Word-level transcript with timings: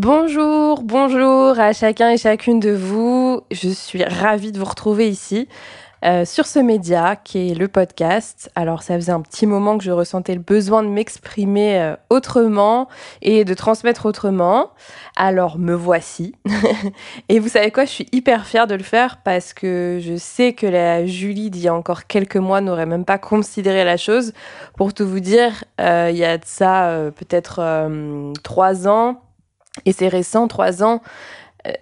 Bonjour, 0.00 0.84
bonjour 0.84 1.58
à 1.58 1.72
chacun 1.72 2.10
et 2.10 2.18
chacune 2.18 2.60
de 2.60 2.70
vous. 2.70 3.40
Je 3.50 3.68
suis 3.68 4.04
ravie 4.04 4.52
de 4.52 4.58
vous 4.60 4.64
retrouver 4.64 5.08
ici 5.08 5.48
euh, 6.04 6.24
sur 6.24 6.46
ce 6.46 6.60
média 6.60 7.16
qui 7.16 7.50
est 7.50 7.54
le 7.54 7.66
podcast. 7.66 8.48
Alors 8.54 8.84
ça 8.84 8.94
faisait 8.94 9.10
un 9.10 9.22
petit 9.22 9.44
moment 9.44 9.76
que 9.76 9.82
je 9.82 9.90
ressentais 9.90 10.34
le 10.34 10.40
besoin 10.40 10.84
de 10.84 10.88
m'exprimer 10.88 11.80
euh, 11.80 11.96
autrement 12.10 12.86
et 13.22 13.44
de 13.44 13.54
transmettre 13.54 14.06
autrement. 14.06 14.70
Alors 15.16 15.58
me 15.58 15.74
voici. 15.74 16.36
et 17.28 17.40
vous 17.40 17.48
savez 17.48 17.72
quoi, 17.72 17.84
je 17.84 17.90
suis 17.90 18.06
hyper 18.12 18.46
fière 18.46 18.68
de 18.68 18.76
le 18.76 18.84
faire 18.84 19.16
parce 19.24 19.52
que 19.52 19.98
je 20.00 20.14
sais 20.14 20.52
que 20.52 20.68
la 20.68 21.06
Julie 21.06 21.50
d'il 21.50 21.62
y 21.62 21.68
a 21.68 21.74
encore 21.74 22.06
quelques 22.06 22.36
mois 22.36 22.60
n'aurait 22.60 22.86
même 22.86 23.04
pas 23.04 23.18
considéré 23.18 23.84
la 23.84 23.96
chose. 23.96 24.32
Pour 24.76 24.94
tout 24.94 25.08
vous 25.08 25.18
dire, 25.18 25.64
euh, 25.80 26.10
il 26.12 26.18
y 26.18 26.24
a 26.24 26.38
de 26.38 26.44
ça 26.46 26.86
euh, 26.90 27.10
peut-être 27.10 27.58
euh, 27.58 28.32
trois 28.44 28.86
ans. 28.86 29.22
Et 29.86 29.92
c'est 29.92 30.08
récent, 30.08 30.48
trois 30.48 30.82
ans, 30.82 31.00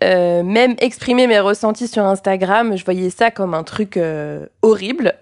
euh, 0.03 0.43
même 0.43 0.75
exprimer 0.79 1.27
mes 1.27 1.39
ressentis 1.39 1.87
sur 1.87 2.05
Instagram, 2.05 2.77
je 2.77 2.85
voyais 2.85 3.11
ça 3.11 3.31
comme 3.31 3.55
un 3.55 3.63
truc 3.63 3.97
euh, 3.97 4.47
horrible. 4.63 5.15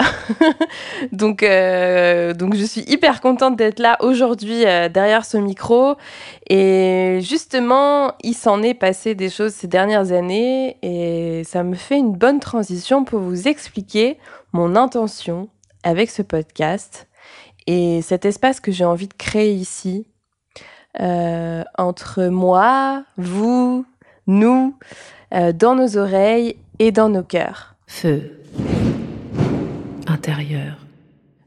donc, 1.13 1.42
euh, 1.42 2.33
donc 2.34 2.55
je 2.55 2.64
suis 2.64 2.83
hyper 2.83 3.20
contente 3.20 3.57
d'être 3.57 3.80
là 3.80 3.96
aujourd'hui 4.01 4.64
euh, 4.64 4.89
derrière 4.89 5.24
ce 5.24 5.36
micro. 5.36 5.96
Et 6.48 7.18
justement, 7.20 8.13
il 8.23 8.34
s'en 8.34 8.63
est 8.63 8.74
passé 8.74 9.14
des 9.14 9.29
choses 9.29 9.52
ces 9.52 9.67
dernières 9.67 10.13
années 10.13 10.77
et 10.83 11.42
ça 11.45 11.63
me 11.63 11.74
fait 11.74 11.98
une 11.98 12.13
bonne 12.13 12.40
transition 12.40 13.05
pour 13.05 13.20
vous 13.20 13.48
expliquer 13.48 14.18
mon 14.52 14.77
intention 14.77 15.48
avec 15.83 16.11
ce 16.11 16.23
podcast 16.23 17.08
et 17.67 18.02
cet 18.02 18.24
espace 18.24 18.61
que 18.61 18.73
j'ai 18.73 18.84
envie 18.84 19.08
de 19.08 19.14
créer 19.14 19.52
ici 19.52 20.07
euh, 21.01 21.65
entre 21.77 22.25
moi, 22.25 23.05
vous, 23.17 23.85
nous, 24.27 24.77
euh, 25.33 25.53
dans 25.53 25.75
nos 25.75 25.97
oreilles 25.97 26.57
et 26.79 26.93
dans 26.93 27.09
nos 27.09 27.23
cœurs. 27.23 27.75
Feu 27.87 28.41
intérieur. 30.07 30.77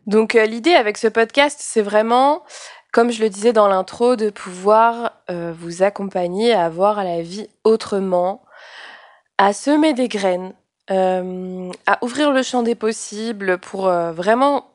Donc 0.07 0.35
euh, 0.35 0.45
l'idée 0.45 0.73
avec 0.73 0.97
ce 0.97 1.07
podcast, 1.07 1.59
c'est 1.61 1.81
vraiment, 1.81 2.43
comme 2.91 3.11
je 3.11 3.21
le 3.21 3.29
disais 3.29 3.53
dans 3.53 3.67
l'intro, 3.67 4.15
de 4.15 4.29
pouvoir 4.29 5.13
vous 5.29 5.83
accompagner 5.83 6.53
à 6.53 6.69
voir 6.69 7.03
la 7.03 7.21
vie 7.21 7.47
autrement, 7.63 8.41
à 9.37 9.53
semer 9.53 9.93
des 9.93 10.07
graines, 10.07 10.53
à 10.89 11.99
ouvrir 12.01 12.31
le 12.31 12.41
champ 12.43 12.63
des 12.63 12.75
possibles 12.75 13.57
pour 13.57 13.89
vraiment 13.89 14.71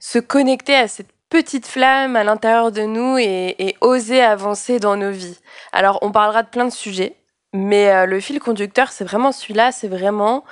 se 0.00 0.18
connecter 0.18 0.74
à 0.74 0.88
cette 0.88 1.12
petite 1.32 1.66
flamme 1.66 2.14
à 2.14 2.24
l'intérieur 2.24 2.70
de 2.70 2.82
nous 2.82 3.16
et, 3.16 3.74
oser 3.80 4.20
avancer 4.20 4.78
dans 4.78 4.96
nos 4.96 5.10
vies. 5.10 5.38
Alors 5.72 5.98
on 6.02 6.12
parlera 6.12 6.42
de 6.42 6.48
plein 6.48 6.66
de 6.66 6.70
sujets, 6.70 7.14
mais 7.54 7.90
euh, 7.90 8.04
le 8.04 8.20
fil 8.20 8.38
conducteur, 8.38 8.92
c'est 8.92 9.04
vraiment 9.04 9.32
celui-là, 9.32 9.72
c'est 9.72 9.88
vraiment 9.88 10.44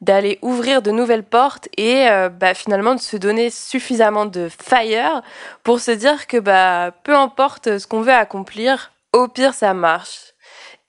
d'aller 0.00 0.40
ouvrir 0.42 0.82
de 0.82 0.90
nouvelles 0.90 1.22
portes 1.22 1.68
et 1.76 2.08
euh, 2.08 2.30
bah, 2.30 2.52
finalement 2.52 2.96
de 2.96 3.00
se 3.00 3.16
donner 3.16 3.48
suffisamment 3.48 4.26
de 4.26 4.48
fire 4.48 5.22
pour 5.62 5.78
se 5.78 5.92
dire 5.92 6.26
que 6.26 6.38
bah, 6.38 6.90
peu 7.04 7.14
importe 7.14 7.78
ce 7.78 7.86
qu'on 7.86 8.00
veut 8.00 8.12
accomplir, 8.12 8.90
au 9.12 9.28
pire 9.28 9.54
ça 9.54 9.72
marche. 9.72 10.34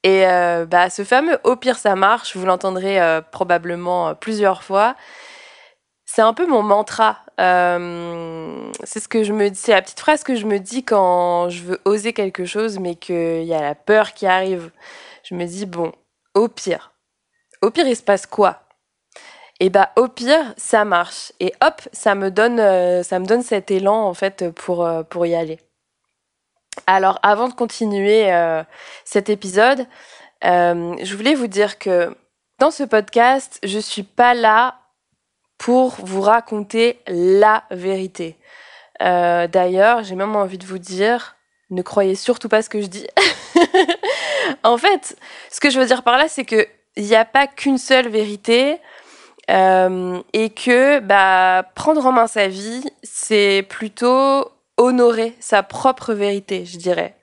Et 0.02 0.26
euh, 0.26 0.66
bah, 0.66 0.90
ce 0.90 1.04
fameux 1.04 1.38
au 1.44 1.56
pire 1.56 1.78
ça 1.78 1.96
marche, 1.96 2.36
vous 2.36 2.48
l'entendrez 2.48 3.00
probablement 3.32 4.16
plusieurs 4.16 4.64
fois. 4.64 4.96
C'est 6.16 6.22
un 6.22 6.34
peu 6.34 6.48
mon 6.48 6.64
mantra. 6.64 7.18
Euh, 7.42 8.72
c'est 8.86 9.02
ce 9.02 9.10
que 9.10 9.26
je 9.26 9.34
me 9.34 9.50
la 9.68 9.82
petite 9.82 10.00
phrase 10.00 10.24
que 10.24 10.36
je 10.36 10.46
me 10.46 10.60
dis 10.60 10.86
quand 10.86 11.50
je 11.50 11.62
veux 11.64 11.82
oser 11.84 12.14
quelque 12.14 12.46
chose, 12.46 12.80
mais 12.80 12.96
qu'il 12.96 13.44
y 13.44 13.54
a 13.54 13.60
la 13.60 13.76
peur 13.76 14.14
qui 14.14 14.26
arrive. 14.26 14.72
Je 15.24 15.36
me 15.36 15.44
dis 15.44 15.66
bon, 15.66 15.92
au 16.34 16.48
pire, 16.48 16.94
au 17.62 17.70
pire 17.70 17.86
il 17.86 17.98
se 17.98 18.02
passe 18.02 18.28
quoi? 18.28 18.62
Et 19.60 19.70
bah 19.70 19.92
au 19.98 20.08
pire 20.08 20.54
ça 20.56 20.86
marche 20.86 21.34
et 21.42 21.54
hop 21.62 21.82
ça 21.92 22.16
me 22.16 22.32
donne 22.32 22.62
euh, 22.62 23.04
ça 23.04 23.20
me 23.20 23.26
donne 23.26 23.44
cet 23.44 23.70
élan 23.70 24.08
en 24.08 24.14
fait 24.14 24.50
pour 24.52 24.86
euh, 24.86 25.04
pour 25.04 25.26
y 25.26 25.36
aller 25.36 25.60
alors 26.88 27.20
avant 27.24 27.50
de 27.50 27.54
continuer 27.54 28.32
cet 29.04 29.30
épisode 29.30 29.86
je 30.42 31.16
voulais 31.16 31.36
vous 31.36 31.48
dire 31.48 31.78
que 31.78 32.16
dans 32.60 32.72
ce 32.72 32.84
podcast 32.84 33.60
je 33.64 33.80
suis 33.80 34.04
pas 34.04 34.34
là 34.34 34.76
pour 35.66 35.96
vous 36.04 36.22
raconter 36.22 37.00
la 37.08 37.64
vérité 37.72 38.38
Euh, 39.02 39.48
d'ailleurs 39.48 40.04
j'ai 40.06 40.16
même 40.16 40.36
envie 40.38 40.58
de 40.58 40.66
vous 40.66 40.78
dire 40.78 41.36
ne 41.70 41.82
croyez 41.82 42.16
surtout 42.16 42.48
pas 42.48 42.62
ce 42.62 42.70
que 42.70 42.80
je 42.82 42.86
dis 42.86 43.08
en 44.64 44.78
fait 44.78 45.18
ce 45.52 45.60
que 45.60 45.70
je 45.70 45.78
veux 45.78 45.86
dire 45.86 46.04
par 46.04 46.18
là 46.18 46.28
c'est 46.30 46.46
que 46.46 46.66
il 46.96 47.04
n'y 47.04 47.16
a 47.16 47.26
pas 47.26 47.46
qu'une 47.48 47.78
seule 47.78 48.08
vérité 48.08 48.80
euh, 49.50 50.22
et 50.34 50.50
que 50.52 51.00
bah, 51.00 51.66
prendre 51.76 52.06
en 52.06 52.12
main 52.12 52.28
sa 52.28 52.48
vie, 52.48 52.84
c'est 53.04 53.66
plutôt 53.68 54.50
honorer 54.78 55.36
sa 55.40 55.62
propre 55.62 56.14
vérité, 56.14 56.66
je 56.66 56.78
dirais. 56.78 57.16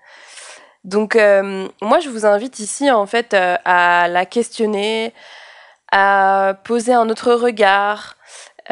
Donc 0.84 1.16
euh, 1.16 1.68
moi, 1.80 2.00
je 2.00 2.10
vous 2.10 2.26
invite 2.26 2.58
ici 2.58 2.90
en 2.90 3.06
fait 3.06 3.34
à 3.34 4.08
la 4.08 4.26
questionner, 4.26 5.14
à 5.90 6.54
poser 6.64 6.92
un 6.92 7.08
autre 7.08 7.32
regard, 7.32 8.16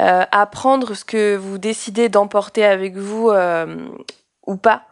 euh, 0.00 0.24
à 0.32 0.46
prendre 0.46 0.94
ce 0.94 1.04
que 1.04 1.36
vous 1.36 1.58
décidez 1.58 2.08
d'emporter 2.08 2.64
avec 2.64 2.96
vous 2.96 3.30
euh, 3.30 3.88
ou 4.46 4.56
pas. 4.56 4.84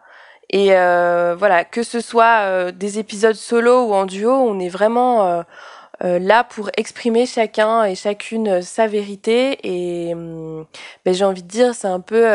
Et 0.51 0.75
euh, 0.75 1.35
voilà, 1.37 1.65
que 1.65 1.83
ce 1.83 2.01
soit 2.01 2.41
euh, 2.41 2.71
des 2.71 2.99
épisodes 2.99 3.35
solo 3.35 3.85
ou 3.87 3.93
en 3.93 4.05
duo, 4.05 4.31
on 4.31 4.59
est 4.59 4.69
vraiment 4.69 5.25
euh, 5.27 5.43
euh, 6.03 6.19
là 6.19 6.43
pour 6.45 6.69
exprimer 6.77 7.25
chacun 7.27 7.83
et 7.85 7.95
chacune 7.95 8.61
sa 8.61 8.87
vérité 8.87 9.59
et 9.63 10.13
hum, 10.15 10.65
ben, 11.05 11.13
j'ai 11.13 11.25
envie 11.25 11.43
de 11.43 11.47
dire 11.49 11.75
c'est 11.75 11.87
un 11.87 11.99
peu 12.01 12.25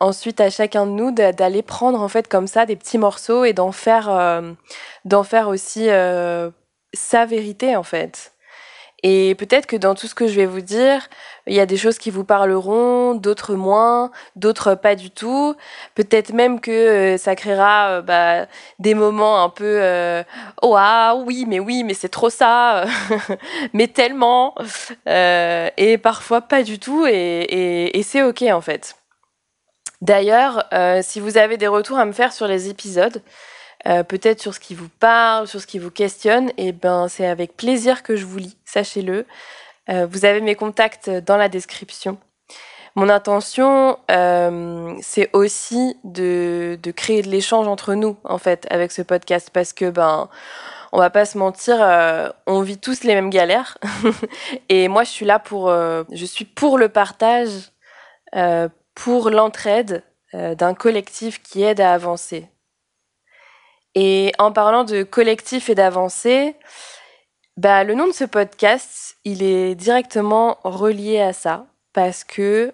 ensuite 0.00 0.40
à 0.40 0.50
chacun 0.50 0.86
de 0.86 0.92
nous 0.92 1.12
d'a- 1.12 1.32
d'aller 1.32 1.62
prendre 1.62 2.00
en 2.02 2.08
fait 2.08 2.28
comme 2.28 2.46
ça 2.48 2.66
des 2.66 2.76
petits 2.76 2.98
morceaux 2.98 3.44
et 3.44 3.52
d'en 3.54 3.72
faire 3.72 4.10
d'en 5.04 5.22
faire 5.24 5.48
aussi 5.48 5.88
sa 6.94 7.26
vérité 7.26 7.76
en 7.76 7.82
fait 7.82 8.32
Et 9.04 9.34
peut-être 9.36 9.66
que 9.66 9.76
dans 9.76 9.94
tout 9.94 10.06
ce 10.08 10.14
que 10.14 10.26
je 10.26 10.34
vais 10.36 10.46
vous 10.46 10.60
dire, 10.62 11.08
il 11.48 11.54
y 11.54 11.60
a 11.60 11.66
des 11.66 11.76
choses 11.76 11.98
qui 11.98 12.10
vous 12.10 12.24
parleront, 12.24 13.14
d'autres 13.14 13.54
moins, 13.54 14.10
d'autres 14.36 14.74
pas 14.74 14.94
du 14.94 15.10
tout. 15.10 15.54
Peut-être 15.94 16.32
même 16.32 16.60
que 16.60 16.70
euh, 16.70 17.16
ça 17.18 17.34
créera 17.34 17.88
euh, 17.90 18.02
bah, 18.02 18.46
des 18.78 18.94
moments 18.94 19.42
un 19.42 19.48
peu 19.48 19.80
oh 20.62 20.74
ah 20.76 21.16
oui 21.26 21.44
mais 21.48 21.60
oui 21.60 21.84
mais 21.84 21.94
c'est 21.94 22.08
trop 22.08 22.30
ça, 22.30 22.84
mais 23.72 23.88
tellement 23.88 24.54
et 25.06 25.98
parfois 26.02 26.40
pas 26.40 26.62
du 26.62 26.78
tout 26.78 27.06
et, 27.06 27.98
et 27.98 28.02
c'est 28.02 28.22
ok 28.22 28.42
en 28.52 28.60
fait. 28.60 28.96
D'ailleurs, 30.00 30.64
si 31.02 31.18
vous 31.20 31.38
avez 31.38 31.56
des 31.56 31.66
retours 31.66 31.98
à 31.98 32.04
me 32.04 32.12
faire 32.12 32.32
sur 32.32 32.46
les 32.46 32.68
épisodes, 32.68 33.22
peut-être 33.84 34.40
sur 34.40 34.54
ce 34.54 34.60
qui 34.60 34.74
vous 34.74 34.88
parle, 35.00 35.48
sur 35.48 35.60
ce 35.60 35.66
qui 35.66 35.78
vous 35.78 35.90
questionne, 35.90 36.52
et 36.56 36.72
ben 36.72 37.08
c'est 37.08 37.26
avec 37.26 37.56
plaisir 37.56 38.02
que 38.02 38.16
je 38.16 38.24
vous 38.24 38.38
lis, 38.38 38.56
sachez-le. 38.64 39.26
Euh, 39.90 40.06
vous 40.06 40.24
avez 40.24 40.40
mes 40.40 40.54
contacts 40.54 41.08
dans 41.10 41.36
la 41.36 41.48
description. 41.48 42.18
Mon 42.94 43.08
intention, 43.08 43.98
euh, 44.10 44.94
c'est 45.00 45.30
aussi 45.32 45.96
de, 46.04 46.78
de, 46.82 46.90
créer 46.90 47.22
de 47.22 47.28
l'échange 47.28 47.68
entre 47.68 47.94
nous, 47.94 48.16
en 48.24 48.38
fait, 48.38 48.66
avec 48.70 48.92
ce 48.92 49.02
podcast, 49.02 49.50
parce 49.52 49.72
que 49.72 49.90
ben 49.90 50.28
on 50.90 50.98
va 50.98 51.10
pas 51.10 51.26
se 51.26 51.36
mentir, 51.36 51.76
on 52.46 52.62
vit 52.62 52.78
tous 52.78 53.04
les 53.04 53.14
mêmes 53.14 53.28
galères. 53.28 53.76
et 54.70 54.88
moi, 54.88 55.04
je 55.04 55.10
suis 55.10 55.26
là 55.26 55.38
pour, 55.38 55.70
je 55.70 56.24
suis 56.24 56.46
pour 56.46 56.78
le 56.78 56.88
partage, 56.88 57.50
pour 58.94 59.28
l'entraide 59.28 60.02
d'un 60.32 60.72
collectif 60.72 61.42
qui 61.42 61.62
aide 61.62 61.82
à 61.82 61.92
avancer. 61.92 62.48
Et 63.94 64.32
en 64.38 64.50
parlant 64.50 64.84
de 64.84 65.02
collectif 65.02 65.68
et 65.68 65.74
d'avancée, 65.74 66.56
bah, 67.58 67.82
le 67.82 67.94
nom 67.94 68.06
de 68.06 68.12
ce 68.12 68.22
podcast, 68.22 69.16
il 69.24 69.42
est 69.42 69.74
directement 69.74 70.58
relié 70.62 71.18
à 71.20 71.32
ça, 71.32 71.66
parce 71.92 72.22
que 72.22 72.72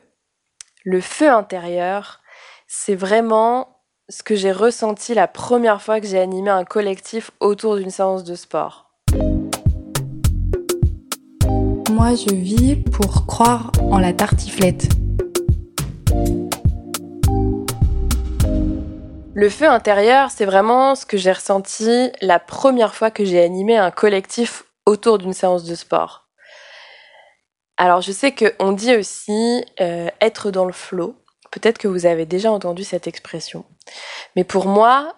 le 0.84 1.00
feu 1.00 1.30
intérieur, 1.30 2.20
c'est 2.66 2.94
vraiment 2.94 3.78
ce 4.10 4.22
que 4.22 4.34
j'ai 4.34 4.52
ressenti 4.52 5.14
la 5.14 5.26
première 5.26 5.80
fois 5.80 6.02
que 6.02 6.06
j'ai 6.06 6.20
animé 6.20 6.50
un 6.50 6.64
collectif 6.64 7.30
autour 7.40 7.76
d'une 7.76 7.88
séance 7.88 8.24
de 8.24 8.34
sport. 8.34 8.90
Moi, 11.90 12.10
je 12.14 12.34
vis 12.34 12.76
pour 12.76 13.24
croire 13.24 13.72
en 13.90 13.98
la 13.98 14.12
tartiflette. 14.12 14.90
Le 19.32 19.48
feu 19.48 19.66
intérieur, 19.66 20.30
c'est 20.30 20.44
vraiment 20.44 20.94
ce 20.94 21.06
que 21.06 21.16
j'ai 21.16 21.32
ressenti 21.32 22.10
la 22.20 22.38
première 22.38 22.94
fois 22.94 23.10
que 23.10 23.24
j'ai 23.24 23.42
animé 23.42 23.78
un 23.78 23.90
collectif 23.90 24.64
autour 24.86 25.18
d'une 25.18 25.32
séance 25.32 25.64
de 25.64 25.74
sport. 25.74 26.28
Alors 27.76 28.00
je 28.00 28.12
sais 28.12 28.34
qu'on 28.34 28.72
dit 28.72 28.94
aussi 28.94 29.64
euh, 29.80 30.08
être 30.20 30.50
dans 30.50 30.64
le 30.64 30.72
flot. 30.72 31.16
Peut-être 31.50 31.78
que 31.78 31.88
vous 31.88 32.06
avez 32.06 32.26
déjà 32.26 32.50
entendu 32.50 32.84
cette 32.84 33.06
expression. 33.06 33.64
Mais 34.36 34.44
pour 34.44 34.66
moi, 34.66 35.14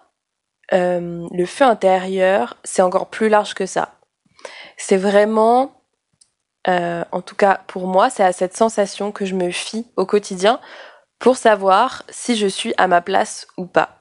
euh, 0.73 1.27
le 1.31 1.45
feu 1.45 1.65
intérieur, 1.65 2.57
c'est 2.63 2.81
encore 2.81 3.09
plus 3.09 3.29
large 3.29 3.53
que 3.53 3.65
ça. 3.65 3.93
C'est 4.77 4.97
vraiment, 4.97 5.83
euh, 6.67 7.03
en 7.11 7.21
tout 7.21 7.35
cas 7.35 7.61
pour 7.67 7.87
moi, 7.87 8.09
c'est 8.09 8.23
à 8.23 8.33
cette 8.33 8.55
sensation 8.55 9.11
que 9.11 9.25
je 9.25 9.35
me 9.35 9.51
fie 9.51 9.87
au 9.95 10.05
quotidien 10.05 10.59
pour 11.19 11.37
savoir 11.37 12.03
si 12.09 12.35
je 12.35 12.47
suis 12.47 12.73
à 12.77 12.87
ma 12.87 13.01
place 13.01 13.47
ou 13.57 13.65
pas 13.65 13.97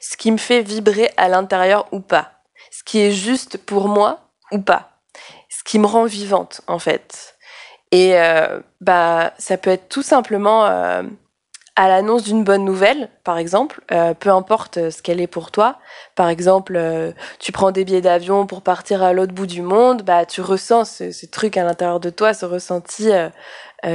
ce 0.00 0.16
qui 0.16 0.30
me 0.30 0.36
fait 0.36 0.62
vibrer 0.62 1.10
à 1.16 1.28
l'intérieur 1.28 1.86
ou 1.92 2.00
pas, 2.00 2.32
ce 2.70 2.84
qui 2.84 3.00
est 3.00 3.12
juste 3.12 3.58
pour 3.58 3.88
moi 3.88 4.30
ou 4.52 4.60
pas, 4.60 4.93
qui 5.64 5.78
me 5.78 5.86
rend 5.86 6.04
vivante 6.04 6.60
en 6.66 6.78
fait. 6.78 7.36
Et 7.90 8.18
euh, 8.18 8.60
bah 8.80 9.32
ça 9.38 9.56
peut 9.56 9.70
être 9.70 9.88
tout 9.88 10.02
simplement 10.02 10.66
euh, 10.66 11.02
à 11.76 11.88
l'annonce 11.88 12.24
d'une 12.24 12.44
bonne 12.44 12.64
nouvelle, 12.64 13.08
par 13.24 13.38
exemple, 13.38 13.82
euh, 13.92 14.14
peu 14.14 14.30
importe 14.30 14.90
ce 14.90 15.02
qu'elle 15.02 15.20
est 15.20 15.26
pour 15.26 15.50
toi. 15.50 15.78
Par 16.14 16.28
exemple, 16.28 16.80
tu 17.38 17.52
prends 17.52 17.72
des 17.72 17.84
billets 17.84 18.00
d'avion 18.00 18.46
pour 18.46 18.62
partir 18.62 19.02
à 19.02 19.12
l'autre 19.12 19.32
bout 19.32 19.46
du 19.46 19.62
monde, 19.62 20.02
bah 20.02 20.24
tu 20.26 20.40
ressens 20.40 20.84
ce, 20.84 21.12
ce 21.12 21.26
truc 21.26 21.56
à 21.56 21.64
l'intérieur 21.64 22.00
de 22.00 22.10
toi, 22.10 22.34
ce 22.34 22.46
ressenti 22.46 23.10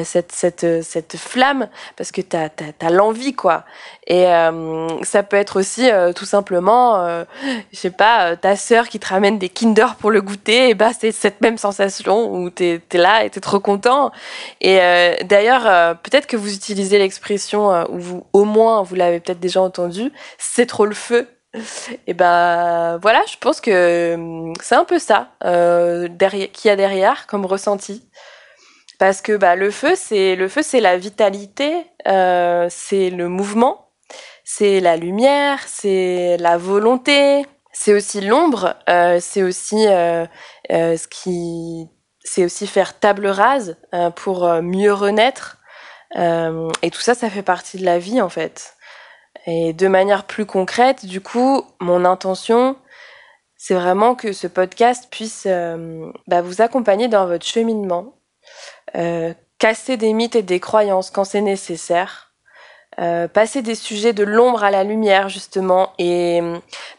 cette, 0.03 0.31
cette, 0.31 0.63
euh, 0.63 0.81
cette 0.83 1.17
flamme 1.17 1.67
parce 1.97 2.11
que 2.11 2.21
tu 2.21 2.35
as, 2.35 2.49
as, 2.79 2.89
l'envie 2.89 3.33
quoi. 3.33 3.65
Et 4.07 4.27
euh, 4.27 4.87
ça 5.03 5.23
peut 5.23 5.37
être 5.37 5.59
aussi 5.59 5.89
tout 6.15 6.25
simplement, 6.25 7.23
je 7.71 7.77
sais 7.77 7.91
pas, 7.91 8.35
ta 8.35 8.55
sœur 8.55 8.87
qui 8.87 8.99
te 8.99 9.07
ramène 9.07 9.37
des 9.37 9.49
Kinder 9.49 9.95
pour 9.99 10.09
le 10.09 10.21
goûter, 10.21 10.69
et 10.69 10.73
bah 10.73 10.91
c'est 10.97 11.11
cette 11.11 11.41
même 11.41 11.57
sensation 11.57 12.33
où 12.33 12.49
tu 12.49 12.63
es, 12.63 12.81
là 12.97 13.23
et 13.23 13.29
tu 13.29 13.37
es 13.37 13.41
trop 13.41 13.59
content. 13.59 14.11
Et 14.61 14.77
d'ailleurs, 15.23 15.97
peut-être 15.97 16.25
que 16.25 16.37
vous 16.37 16.53
utilisez 16.53 16.97
l'expression, 16.97 17.69
ou 17.91 17.99
vous, 17.99 18.25
au 18.33 18.45
moins 18.45 18.81
vous 18.81 18.95
l'avez 18.95 19.19
peut-être 19.19 19.39
déjà 19.39 19.61
entendu, 19.61 20.11
c'est 20.37 20.65
trop 20.65 20.85
le 20.85 20.95
feu. 20.95 21.27
Et 22.05 22.13
ben 22.13 22.97
voilà, 23.01 23.23
je 23.31 23.37
pense 23.39 23.59
que 23.59 24.53
c'est 24.61 24.75
un 24.75 24.85
peu 24.85 24.99
ça 24.99 25.29
euh, 25.43 26.07
qu'il 26.53 26.69
y 26.69 26.69
a 26.69 26.75
derrière 26.75 27.25
comme 27.25 27.45
ressenti 27.45 28.03
parce 28.99 29.21
que 29.21 29.37
bah, 29.37 29.55
le 29.55 29.71
feu, 29.71 29.95
c'est 29.95 30.35
le 30.35 30.49
feu, 30.49 30.61
c'est 30.61 30.81
la 30.81 30.97
vitalité, 30.97 31.87
euh, 32.07 32.67
c'est 32.69 33.09
le 33.09 33.29
mouvement, 33.29 33.91
c'est 34.43 34.81
la 34.81 34.97
lumière, 34.97 35.59
c'est 35.67 36.37
la 36.37 36.57
volonté, 36.57 37.45
c'est 37.71 37.93
aussi 37.93 38.19
l'ombre, 38.19 38.75
euh, 38.89 39.19
c'est 39.21 39.41
aussi 39.41 39.87
euh, 39.87 40.25
euh 40.71 40.97
ce 40.97 41.07
qui, 41.07 41.87
c'est 42.23 42.43
aussi 42.43 42.67
faire 42.67 42.99
table 42.99 43.27
rase 43.27 43.77
euh, 43.93 44.09
pour 44.09 44.45
euh, 44.45 44.61
mieux 44.61 44.93
renaître. 44.93 45.57
et 46.15 46.91
tout 46.91 47.01
ça, 47.01 47.15
ça 47.15 47.29
fait 47.29 47.43
partie 47.43 47.77
de 47.77 47.85
la 47.85 47.99
vie 47.99 48.21
en 48.21 48.29
fait. 48.29 48.75
Et 49.45 49.73
de 49.73 49.87
manière 49.87 50.25
plus 50.25 50.45
concrète, 50.45 51.05
du 51.05 51.21
coup, 51.21 51.63
mon 51.79 52.03
intention, 52.03 52.75
c'est 53.55 53.75
vraiment 53.75 54.15
que 54.15 54.33
ce 54.33 54.47
podcast 54.47 55.07
puisse 55.11 55.47
bah, 56.27 56.41
vous 56.41 56.61
accompagner 56.61 57.07
dans 57.07 57.27
votre 57.27 57.45
cheminement, 57.45 58.18
euh, 58.95 59.33
casser 59.57 59.97
des 59.97 60.13
mythes 60.13 60.35
et 60.35 60.43
des 60.43 60.59
croyances 60.59 61.11
quand 61.11 61.23
c'est 61.23 61.41
nécessaire, 61.41 62.31
euh, 62.99 63.27
passer 63.27 63.61
des 63.61 63.75
sujets 63.75 64.13
de 64.13 64.23
l'ombre 64.23 64.63
à 64.63 64.71
la 64.71 64.83
lumière 64.83 65.29
justement 65.29 65.93
et 65.99 66.41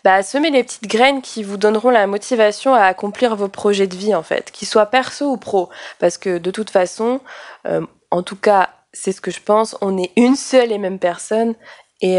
bah, 0.05 0.23
semer 0.23 0.51
les 0.51 0.63
petites 0.63 0.87
graines 0.87 1.21
qui 1.21 1.43
vous 1.43 1.57
donneront 1.57 1.91
la 1.91 2.07
motivation 2.07 2.75
à 2.75 2.85
accomplir 2.85 3.37
vos 3.37 3.49
projets 3.49 3.87
de 3.87 3.97
vie 3.97 4.15
en 4.15 4.23
fait, 4.23 4.51
qu'ils 4.51 4.69
soient 4.69 4.87
perso 4.87 5.33
ou 5.33 5.37
pro, 5.37 5.69
parce 5.99 6.17
que 6.19 6.39
de 6.39 6.51
toute 6.51 6.71
façon, 6.71 7.21
euh, 7.67 7.85
en 8.11 8.23
tout 8.23 8.37
cas 8.37 8.71
c'est 8.93 9.13
ce 9.13 9.21
que 9.21 9.31
je 9.31 9.41
pense, 9.41 9.77
on 9.81 9.99
est 9.99 10.11
une 10.17 10.37
seule 10.37 10.73
et 10.73 10.79
même 10.79 10.99
personne 10.99 11.55
et 12.03 12.19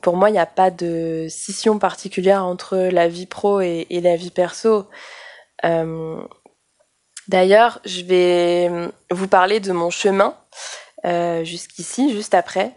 pour 0.00 0.16
moi, 0.16 0.30
il 0.30 0.32
n'y 0.32 0.38
a 0.38 0.46
pas 0.46 0.70
de 0.70 1.26
scission 1.28 1.78
particulière 1.78 2.46
entre 2.46 2.78
la 2.78 3.08
vie 3.08 3.26
pro 3.26 3.60
et, 3.60 3.86
et 3.90 4.00
la 4.00 4.16
vie 4.16 4.30
perso. 4.30 4.86
D'ailleurs, 7.28 7.80
je 7.84 8.02
vais 8.02 8.68
euh, 8.70 8.88
vous 9.10 9.28
parler 9.28 9.60
de 9.60 9.72
mon 9.72 9.90
chemin 9.90 10.36
euh, 11.04 11.44
jusqu'ici, 11.44 12.12
juste 12.12 12.34
après. 12.34 12.72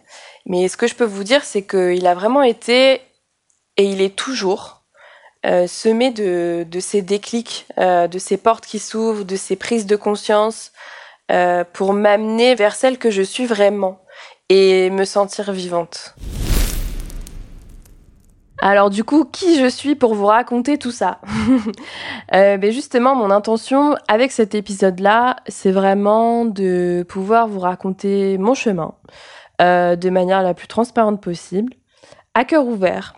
Mais 0.46 0.68
ce 0.68 0.78
que 0.78 0.88
je 0.88 0.96
peux 0.96 1.06
vous 1.06 1.24
dire, 1.24 1.44
c'est 1.44 1.64
qu'il 1.64 2.06
a 2.08 2.14
vraiment 2.14 2.44
été, 2.44 3.02
et 3.78 3.84
il 3.84 4.02
est 4.02 4.16
toujours, 4.16 4.84
euh, 5.46 5.68
semé 5.68 6.12
de, 6.12 6.66
de 6.70 6.80
ces 6.80 7.02
déclics, 7.02 7.68
de 7.78 8.20
ces 8.20 8.38
portes 8.38 8.66
qui 8.66 8.80
s'ouvrent, 8.80 9.26
de 9.26 9.36
ces 9.36 9.56
prises 9.56 9.86
de 9.86 9.96
conscience, 9.96 10.72
pour 11.74 11.94
m'amener 11.94 12.54
vers 12.54 12.76
celle 12.76 13.00
que 13.00 13.10
je 13.10 13.24
suis 13.24 13.48
vraiment 13.48 14.00
et 14.50 14.92
me 14.92 15.06
sentir 15.06 15.52
vivante. 15.52 16.14
Alors 18.60 18.90
du 18.90 19.04
coup, 19.04 19.26
qui 19.26 19.60
je 19.60 19.68
suis 19.68 19.96
pour 19.96 20.16
vous 20.16 20.28
raconter 20.28 20.78
tout 20.78 20.92
ça 20.92 21.20
euh, 22.34 22.58
ben 22.58 22.72
Justement, 22.72 23.16
mon 23.16 23.30
intention 23.30 23.96
avec 24.08 24.32
cet 24.32 24.56
épisode-là, 24.56 25.38
c'est 25.48 25.72
vraiment 25.72 26.46
de 26.46 27.06
pouvoir 27.08 27.48
vous 27.48 27.60
raconter 27.60 28.38
mon 28.38 28.54
chemin 28.54 28.94
euh, 29.62 29.96
de 29.96 30.10
manière 30.10 30.42
la 30.42 30.54
plus 30.54 30.68
transparente 30.68 31.22
possible, 31.22 31.74
à 32.34 32.46
cœur 32.46 32.66
ouvert, 32.66 33.16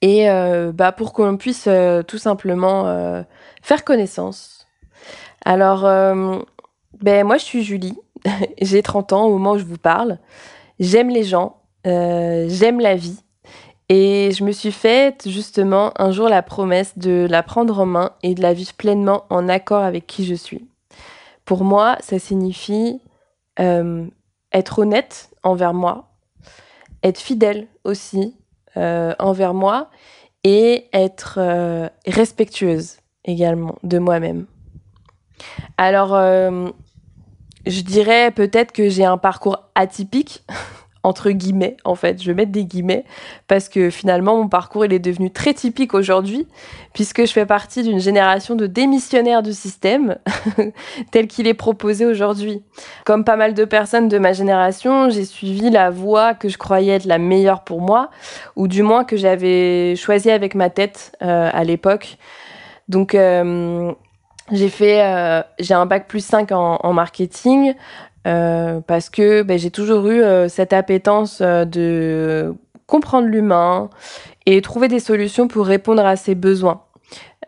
et 0.00 0.30
euh, 0.30 0.72
bah, 0.72 0.92
pour 0.92 1.12
qu'on 1.12 1.36
puisse 1.36 1.68
tout 2.06 2.18
simplement 2.18 3.24
faire 3.62 3.84
connaissance. 3.84 4.66
Alors, 5.44 5.82
ben 5.82 7.26
moi 7.26 7.36
je 7.36 7.44
suis 7.44 7.62
Julie, 7.62 7.98
j'ai 8.62 8.82
30 8.82 9.12
ans 9.12 9.24
au 9.26 9.32
moment 9.32 9.52
où 9.52 9.58
je 9.58 9.64
vous 9.64 9.78
parle, 9.78 10.18
j'aime 10.80 11.10
les 11.10 11.22
gens, 11.22 11.60
j'aime 11.84 12.80
la 12.80 12.96
vie. 12.96 13.20
Et 13.88 14.32
je 14.32 14.42
me 14.42 14.50
suis 14.50 14.72
faite 14.72 15.28
justement 15.28 15.92
un 16.00 16.10
jour 16.10 16.28
la 16.28 16.42
promesse 16.42 16.98
de 16.98 17.26
la 17.30 17.42
prendre 17.42 17.78
en 17.78 17.86
main 17.86 18.10
et 18.22 18.34
de 18.34 18.42
la 18.42 18.52
vivre 18.52 18.74
pleinement 18.74 19.24
en 19.30 19.48
accord 19.48 19.84
avec 19.84 20.06
qui 20.06 20.24
je 20.24 20.34
suis. 20.34 20.68
Pour 21.44 21.62
moi, 21.62 21.96
ça 22.00 22.18
signifie 22.18 23.00
euh, 23.60 24.06
être 24.52 24.80
honnête 24.80 25.30
envers 25.44 25.72
moi, 25.72 26.08
être 27.04 27.20
fidèle 27.20 27.68
aussi 27.84 28.36
euh, 28.76 29.14
envers 29.20 29.54
moi 29.54 29.88
et 30.42 30.88
être 30.92 31.38
euh, 31.40 31.88
respectueuse 32.06 32.96
également 33.24 33.76
de 33.84 33.98
moi-même. 33.98 34.46
Alors, 35.76 36.16
je 37.66 37.80
dirais 37.82 38.30
peut-être 38.30 38.72
que 38.72 38.88
j'ai 38.88 39.04
un 39.04 39.18
parcours 39.18 39.68
atypique, 39.74 40.44
entre 41.06 41.30
guillemets, 41.30 41.76
en 41.84 41.94
fait. 41.94 42.20
Je 42.20 42.26
vais 42.26 42.34
mettre 42.34 42.50
des 42.50 42.64
guillemets, 42.64 43.04
parce 43.46 43.68
que 43.68 43.90
finalement, 43.90 44.36
mon 44.36 44.48
parcours, 44.48 44.84
il 44.84 44.92
est 44.92 44.98
devenu 44.98 45.30
très 45.30 45.54
typique 45.54 45.94
aujourd'hui, 45.94 46.48
puisque 46.94 47.24
je 47.24 47.32
fais 47.32 47.46
partie 47.46 47.84
d'une 47.84 48.00
génération 48.00 48.56
de 48.56 48.66
démissionnaires 48.66 49.42
du 49.42 49.52
système, 49.52 50.18
tel 51.12 51.28
qu'il 51.28 51.46
est 51.46 51.54
proposé 51.54 52.04
aujourd'hui. 52.04 52.62
Comme 53.04 53.24
pas 53.24 53.36
mal 53.36 53.54
de 53.54 53.64
personnes 53.64 54.08
de 54.08 54.18
ma 54.18 54.32
génération, 54.32 55.08
j'ai 55.10 55.24
suivi 55.24 55.70
la 55.70 55.90
voie 55.90 56.34
que 56.34 56.48
je 56.48 56.58
croyais 56.58 56.94
être 56.94 57.04
la 57.04 57.18
meilleure 57.18 57.62
pour 57.62 57.80
moi, 57.80 58.10
ou 58.56 58.66
du 58.66 58.82
moins 58.82 59.04
que 59.04 59.16
j'avais 59.16 59.94
choisie 59.94 60.30
avec 60.30 60.54
ma 60.56 60.70
tête 60.70 61.16
euh, 61.22 61.48
à 61.52 61.62
l'époque. 61.62 62.18
Donc, 62.88 63.14
euh, 63.14 63.92
j'ai 64.52 64.68
fait, 64.68 65.02
euh, 65.02 65.42
j'ai 65.58 65.74
un 65.74 65.86
bac 65.86 66.06
plus 66.06 66.24
5 66.24 66.52
en, 66.52 66.78
en 66.82 66.92
marketing. 66.92 67.74
Euh, 68.26 68.80
parce 68.80 69.08
que 69.08 69.42
ben, 69.42 69.58
j'ai 69.58 69.70
toujours 69.70 70.08
eu 70.08 70.20
euh, 70.20 70.48
cette 70.48 70.72
appétence 70.72 71.38
euh, 71.40 71.64
de 71.64 72.54
comprendre 72.86 73.28
l'humain 73.28 73.88
et 74.46 74.60
trouver 74.62 74.88
des 74.88 75.00
solutions 75.00 75.46
pour 75.48 75.66
répondre 75.66 76.04
à 76.04 76.16
ses 76.16 76.34
besoins. 76.34 76.82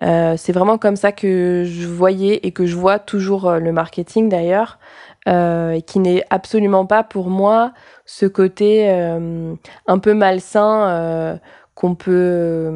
c'est 0.00 0.52
vraiment 0.52 0.78
comme 0.78 0.96
ça 0.96 1.12
que 1.12 1.64
je 1.64 1.86
voyais 1.86 2.40
et 2.42 2.52
que 2.52 2.66
je 2.66 2.76
vois 2.76 2.98
toujours 2.98 3.52
le 3.52 3.72
marketing 3.72 4.28
d'ailleurs, 4.28 4.78
et 5.26 5.82
qui 5.86 6.00
n'est 6.00 6.24
absolument 6.30 6.86
pas 6.86 7.04
pour 7.04 7.30
moi 7.30 7.72
ce 8.04 8.26
côté 8.26 8.90
un 8.90 9.98
peu 10.00 10.12
malsain 10.14 11.38
qu'on 11.78 11.94
peut 11.94 12.72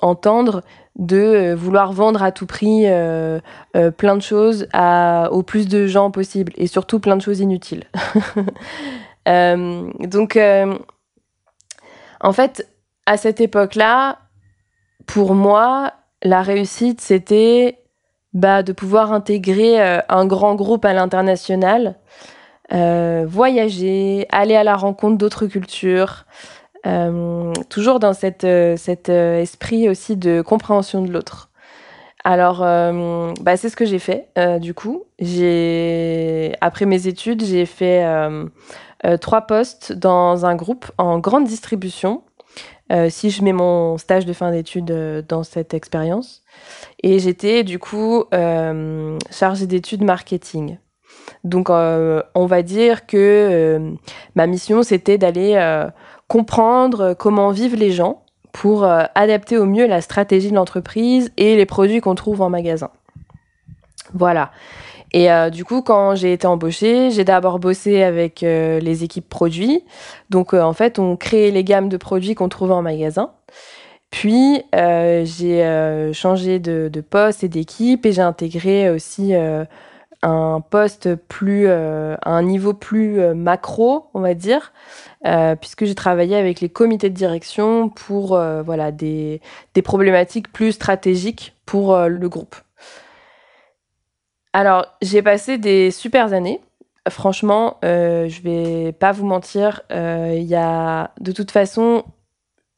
entendre 0.00 0.62
de 0.94 1.16
euh, 1.16 1.56
vouloir 1.56 1.92
vendre 1.92 2.22
à 2.22 2.30
tout 2.30 2.46
prix 2.46 2.82
euh, 2.84 3.40
euh, 3.76 3.90
plein 3.90 4.14
de 4.14 4.22
choses 4.22 4.68
à, 4.72 5.30
au 5.32 5.42
plus 5.42 5.66
de 5.66 5.88
gens 5.88 6.12
possible 6.12 6.52
et 6.56 6.68
surtout 6.68 7.00
plein 7.00 7.16
de 7.16 7.22
choses 7.22 7.40
inutiles. 7.40 7.86
donc, 9.26 10.38
en 12.20 12.32
fait, 12.32 12.68
à 13.04 13.16
cette 13.16 13.40
époque-là, 13.40 14.18
pour 15.06 15.34
moi, 15.34 15.94
la 16.22 16.42
réussite, 16.42 17.00
c'était 17.00 17.80
bah, 18.32 18.62
de 18.62 18.72
pouvoir 18.72 19.12
intégrer 19.12 19.80
un 20.08 20.24
grand 20.24 20.54
groupe 20.54 20.84
à 20.84 20.92
l'international, 20.92 21.96
voyager, 22.70 24.28
aller 24.30 24.54
à 24.54 24.62
la 24.62 24.76
rencontre 24.76 25.18
d'autres 25.18 25.46
cultures, 25.46 26.26
euh, 26.86 27.52
toujours 27.68 27.98
dans 27.98 28.12
euh, 28.44 28.76
cet 28.76 29.08
euh, 29.08 29.40
esprit 29.40 29.88
aussi 29.88 30.16
de 30.16 30.40
compréhension 30.40 31.02
de 31.02 31.10
l'autre. 31.10 31.50
Alors, 32.22 32.58
bah, 32.58 33.56
c'est 33.56 33.68
ce 33.68 33.76
que 33.76 33.84
j'ai 33.84 34.00
fait. 34.00 34.26
du 34.60 34.74
coup, 34.74 35.04
après 36.60 36.84
mes 36.84 37.06
études, 37.06 37.44
j'ai 37.44 37.66
fait 37.66 38.04
trois 39.20 39.42
postes 39.42 39.92
dans 39.92 40.44
un 40.44 40.56
groupe 40.56 40.90
en 40.98 41.20
grande 41.20 41.44
distribution. 41.44 42.24
si 43.10 43.30
je 43.30 43.44
mets 43.44 43.52
mon 43.52 43.96
stage 43.96 44.26
de 44.26 44.32
fin 44.32 44.50
d'études 44.50 45.24
dans 45.28 45.44
cette 45.44 45.72
expérience, 45.72 46.42
et 47.00 47.20
j'étais 47.20 47.62
du 47.62 47.78
coup 47.78 48.24
chargée 49.30 49.68
d'études 49.68 50.02
marketing. 50.02 50.78
Donc, 51.44 51.70
on 51.70 52.46
va 52.46 52.62
dire 52.62 53.06
que 53.06 53.94
ma 54.34 54.48
mission, 54.48 54.82
c'était 54.82 55.16
d'aller 55.16 55.54
comprendre 56.28 57.00
euh, 57.00 57.14
comment 57.14 57.50
vivent 57.50 57.76
les 57.76 57.92
gens 57.92 58.22
pour 58.52 58.84
euh, 58.84 59.04
adapter 59.14 59.58
au 59.58 59.66
mieux 59.66 59.86
la 59.86 60.00
stratégie 60.00 60.50
de 60.50 60.54
l'entreprise 60.54 61.30
et 61.36 61.56
les 61.56 61.66
produits 61.66 62.00
qu'on 62.00 62.14
trouve 62.14 62.40
en 62.40 62.50
magasin. 62.50 62.90
Voilà. 64.14 64.50
Et 65.12 65.30
euh, 65.30 65.50
du 65.50 65.64
coup, 65.64 65.82
quand 65.82 66.14
j'ai 66.14 66.32
été 66.32 66.46
embauchée, 66.46 67.10
j'ai 67.10 67.24
d'abord 67.24 67.58
bossé 67.58 68.02
avec 68.02 68.40
les 68.40 69.04
équipes 69.04 69.28
produits. 69.28 69.84
Donc, 70.30 70.52
en 70.52 70.72
fait, 70.72 70.98
on 70.98 71.16
crée 71.16 71.50
les 71.50 71.64
gammes 71.64 71.88
de 71.88 71.96
produits 71.96 72.34
qu'on 72.34 72.48
trouve 72.48 72.72
en 72.72 72.82
magasin. 72.82 73.30
Puis, 74.10 74.62
j'ai 74.72 76.10
changé 76.12 76.58
de, 76.58 76.90
de, 76.92 77.00
poste 77.00 77.44
et 77.44 77.48
d'équipe 77.48 78.04
et 78.04 78.12
j'ai 78.12 78.22
intégré 78.22 78.90
aussi 78.90 79.32
un 80.28 80.60
poste 80.60 81.14
plus, 81.14 81.68
à 81.68 82.18
un 82.24 82.42
niveau 82.42 82.74
plus 82.74 83.34
macro, 83.34 84.06
on 84.14 84.20
va 84.20 84.34
dire, 84.34 84.72
euh, 85.26 85.56
puisque 85.56 85.84
j'ai 85.86 85.94
travaillé 85.96 86.36
avec 86.36 86.60
les 86.60 86.68
comités 86.68 87.10
de 87.10 87.14
direction 87.14 87.88
pour 87.88 88.36
euh, 88.36 88.62
voilà, 88.62 88.92
des, 88.92 89.40
des, 89.74 89.82
problématiques 89.82 90.52
plus 90.52 90.72
stratégiques 90.72 91.56
pour 91.64 91.94
euh, 91.94 92.06
le 92.06 92.28
groupe. 92.28 92.54
Alors, 94.52 94.86
j'ai 95.02 95.22
passé 95.22 95.58
des 95.58 95.90
super 95.90 96.32
années. 96.32 96.60
Franchement, 97.08 97.78
je 97.82 98.42
vais 98.42 98.92
pas 98.92 99.12
vous 99.12 99.26
mentir, 99.26 99.82
il 99.90 100.42
y 100.42 100.56
a 100.56 101.10
de 101.20 101.30
toute 101.30 101.52
façon, 101.52 102.04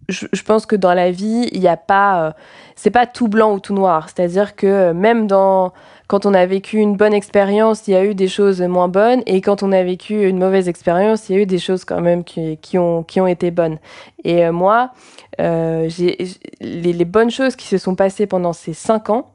je, 0.09 0.27
je, 0.33 0.43
pense 0.43 0.67
que 0.67 0.77
dans 0.77 0.93
la 0.93 1.11
vie, 1.11 1.49
il 1.53 1.61
n'y 1.61 1.69
a 1.69 1.79
pas, 1.79 2.35
c'est 2.77 2.91
pas 2.91 3.07
tout 3.07 3.29
blanc 3.29 3.55
ou 3.55 3.61
tout 3.61 3.73
noir. 3.73 4.09
C'est-à-dire 4.09 4.55
que 4.55 4.93
même 4.93 5.27
dans 5.27 5.73
quand 6.09 6.25
on 6.25 6.33
a 6.33 6.47
vécu 6.47 6.79
une 6.79 6.97
bonne 6.97 7.13
expérience, 7.13 7.87
il 7.87 7.93
y 7.93 7.95
a 7.95 8.05
eu 8.05 8.15
des 8.15 8.29
choses 8.29 8.63
moins 8.63 8.89
bonnes, 8.89 9.23
et 9.27 9.43
quand 9.43 9.63
on 9.63 9.73
a 9.73 9.83
vécu 9.85 10.27
une 10.27 10.39
mauvaise 10.39 10.67
expérience, 10.67 11.29
il 11.29 11.37
y 11.37 11.39
a 11.39 11.43
eu 11.43 11.47
des 11.47 11.59
choses 11.59 11.85
quand 11.85 12.01
même 12.01 12.25
qui, 12.25 12.57
qui 12.57 12.79
ont, 12.79 13.03
qui 13.03 13.21
ont 13.21 13.27
été 13.27 13.51
bonnes. 13.51 13.79
Et 14.25 14.45
euh, 14.45 14.53
moi, 14.53 14.91
euh, 15.39 15.87
j'ai 15.91 16.17
les, 16.61 16.95
les, 16.95 17.05
bonnes 17.05 17.31
choses 17.31 17.57
qui 17.57 17.67
se 17.67 17.77
sont 17.77 17.95
passées 17.95 18.27
pendant 18.27 18.55
ces 18.55 18.73
cinq 18.73 19.11
ans, 19.11 19.31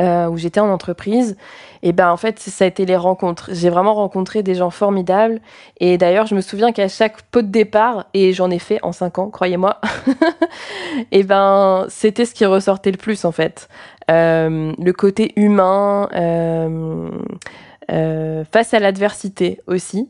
euh, 0.00 0.28
où 0.28 0.36
j'étais 0.36 0.60
en 0.60 0.70
entreprise, 0.70 1.36
et 1.82 1.92
ben 1.92 2.10
en 2.10 2.16
fait 2.16 2.38
ça 2.38 2.64
a 2.64 2.68
été 2.68 2.86
les 2.86 2.96
rencontres. 2.96 3.50
J'ai 3.52 3.70
vraiment 3.70 3.94
rencontré 3.94 4.42
des 4.42 4.54
gens 4.54 4.70
formidables 4.70 5.40
et 5.78 5.98
d'ailleurs 5.98 6.26
je 6.26 6.34
me 6.34 6.40
souviens 6.40 6.72
qu'à 6.72 6.88
chaque 6.88 7.22
pot 7.22 7.42
de 7.42 7.48
départ 7.48 8.06
et 8.14 8.32
j'en 8.32 8.50
ai 8.50 8.58
fait 8.58 8.78
en 8.82 8.92
cinq 8.92 9.18
ans, 9.18 9.30
croyez-moi, 9.30 9.80
et 11.12 11.22
ben 11.22 11.86
c'était 11.88 12.24
ce 12.24 12.34
qui 12.34 12.44
ressortait 12.46 12.90
le 12.90 12.98
plus 12.98 13.24
en 13.24 13.32
fait. 13.32 13.68
Euh, 14.10 14.72
le 14.78 14.92
côté 14.92 15.32
humain. 15.36 16.08
Euh, 16.12 17.10
face 18.52 18.72
à 18.72 18.78
l'adversité 18.78 19.60
aussi, 19.66 20.08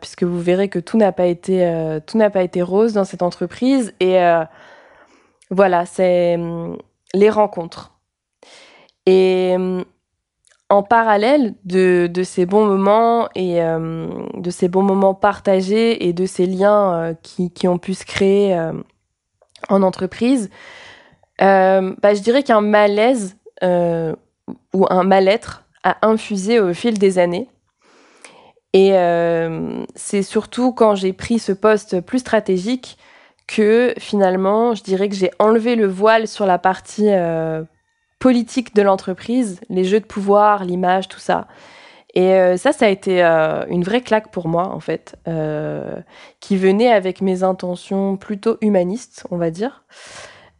puisque 0.00 0.24
vous 0.24 0.40
verrez 0.40 0.68
que 0.68 0.80
tout 0.80 0.96
n'a 0.96 1.12
pas 1.12 1.26
été 1.26 2.00
tout 2.04 2.18
n'a 2.18 2.30
pas 2.30 2.42
été 2.42 2.62
rose 2.62 2.94
dans 2.94 3.04
cette 3.04 3.22
entreprise 3.22 3.94
et 4.00 4.18
voilà, 5.52 5.86
c'est 5.86 6.36
les 7.14 7.30
rencontres. 7.30 7.91
Et 9.06 9.56
en 10.68 10.82
parallèle 10.82 11.54
de, 11.64 12.08
de, 12.12 12.22
ces 12.22 12.46
bons 12.46 12.64
moments 12.64 13.28
et 13.34 13.60
de 13.60 14.50
ces 14.50 14.68
bons 14.68 14.82
moments 14.82 15.14
partagés 15.14 16.06
et 16.06 16.12
de 16.12 16.24
ces 16.24 16.46
liens 16.46 17.14
qui, 17.22 17.50
qui, 17.50 17.66
ont 17.68 17.78
pu 17.78 17.94
se 17.94 18.04
créer 18.04 18.56
en 19.68 19.82
entreprise, 19.82 20.50
euh, 21.40 21.94
bah, 22.00 22.14
je 22.14 22.20
dirais 22.20 22.42
qu'un 22.42 22.60
malaise 22.60 23.36
euh, 23.62 24.14
ou 24.72 24.86
un 24.90 25.02
mal-être 25.02 25.64
a 25.82 26.06
infusé 26.06 26.60
au 26.60 26.72
fil 26.74 26.98
des 26.98 27.18
années. 27.18 27.48
Et 28.72 28.96
euh, 28.96 29.84
c'est 29.94 30.22
surtout 30.22 30.72
quand 30.72 30.94
j'ai 30.94 31.12
pris 31.12 31.38
ce 31.38 31.52
poste 31.52 32.00
plus 32.00 32.20
stratégique 32.20 32.96
que 33.46 33.92
finalement, 33.98 34.74
je 34.74 34.82
dirais 34.82 35.08
que 35.08 35.14
j'ai 35.14 35.30
enlevé 35.38 35.76
le 35.76 35.86
voile 35.86 36.26
sur 36.26 36.46
la 36.46 36.58
partie 36.58 37.08
politique 38.22 38.74
de 38.74 38.82
l'entreprise, 38.82 39.60
les 39.68 39.84
jeux 39.84 40.00
de 40.00 40.06
pouvoir, 40.06 40.64
l'image, 40.64 41.08
tout 41.08 41.20
ça. 41.20 41.48
Et 42.14 42.56
ça, 42.58 42.72
ça 42.72 42.86
a 42.86 42.88
été 42.88 43.22
une 43.22 43.82
vraie 43.82 44.02
claque 44.02 44.30
pour 44.30 44.46
moi, 44.46 44.68
en 44.68 44.80
fait, 44.80 45.16
qui 46.40 46.56
venait 46.58 46.92
avec 46.92 47.22
mes 47.22 47.42
intentions 47.42 48.18
plutôt 48.18 48.58
humanistes, 48.60 49.26
on 49.30 49.38
va 49.38 49.50
dire. 49.50 49.82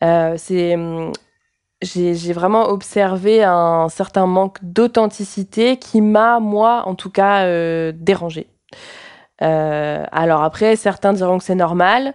Euh, 0.03 0.37
hum, 0.75 1.13
j'ai 1.81 2.33
vraiment 2.33 2.69
observé 2.69 3.43
un 3.43 3.89
certain 3.89 4.27
manque 4.27 4.59
d'authenticité 4.63 5.79
qui 5.79 6.01
m'a, 6.01 6.41
moi, 6.41 6.83
en 6.87 6.95
tout 6.95 7.11
cas, 7.11 7.45
euh, 7.45 7.93
dérangé. 7.95 8.47
Euh, 9.41 10.05
alors 10.13 10.43
après, 10.43 10.77
certains 10.77 11.13
diront 11.13 11.39
que 11.39 11.45
c'est 11.45 11.55
normal. 11.55 12.15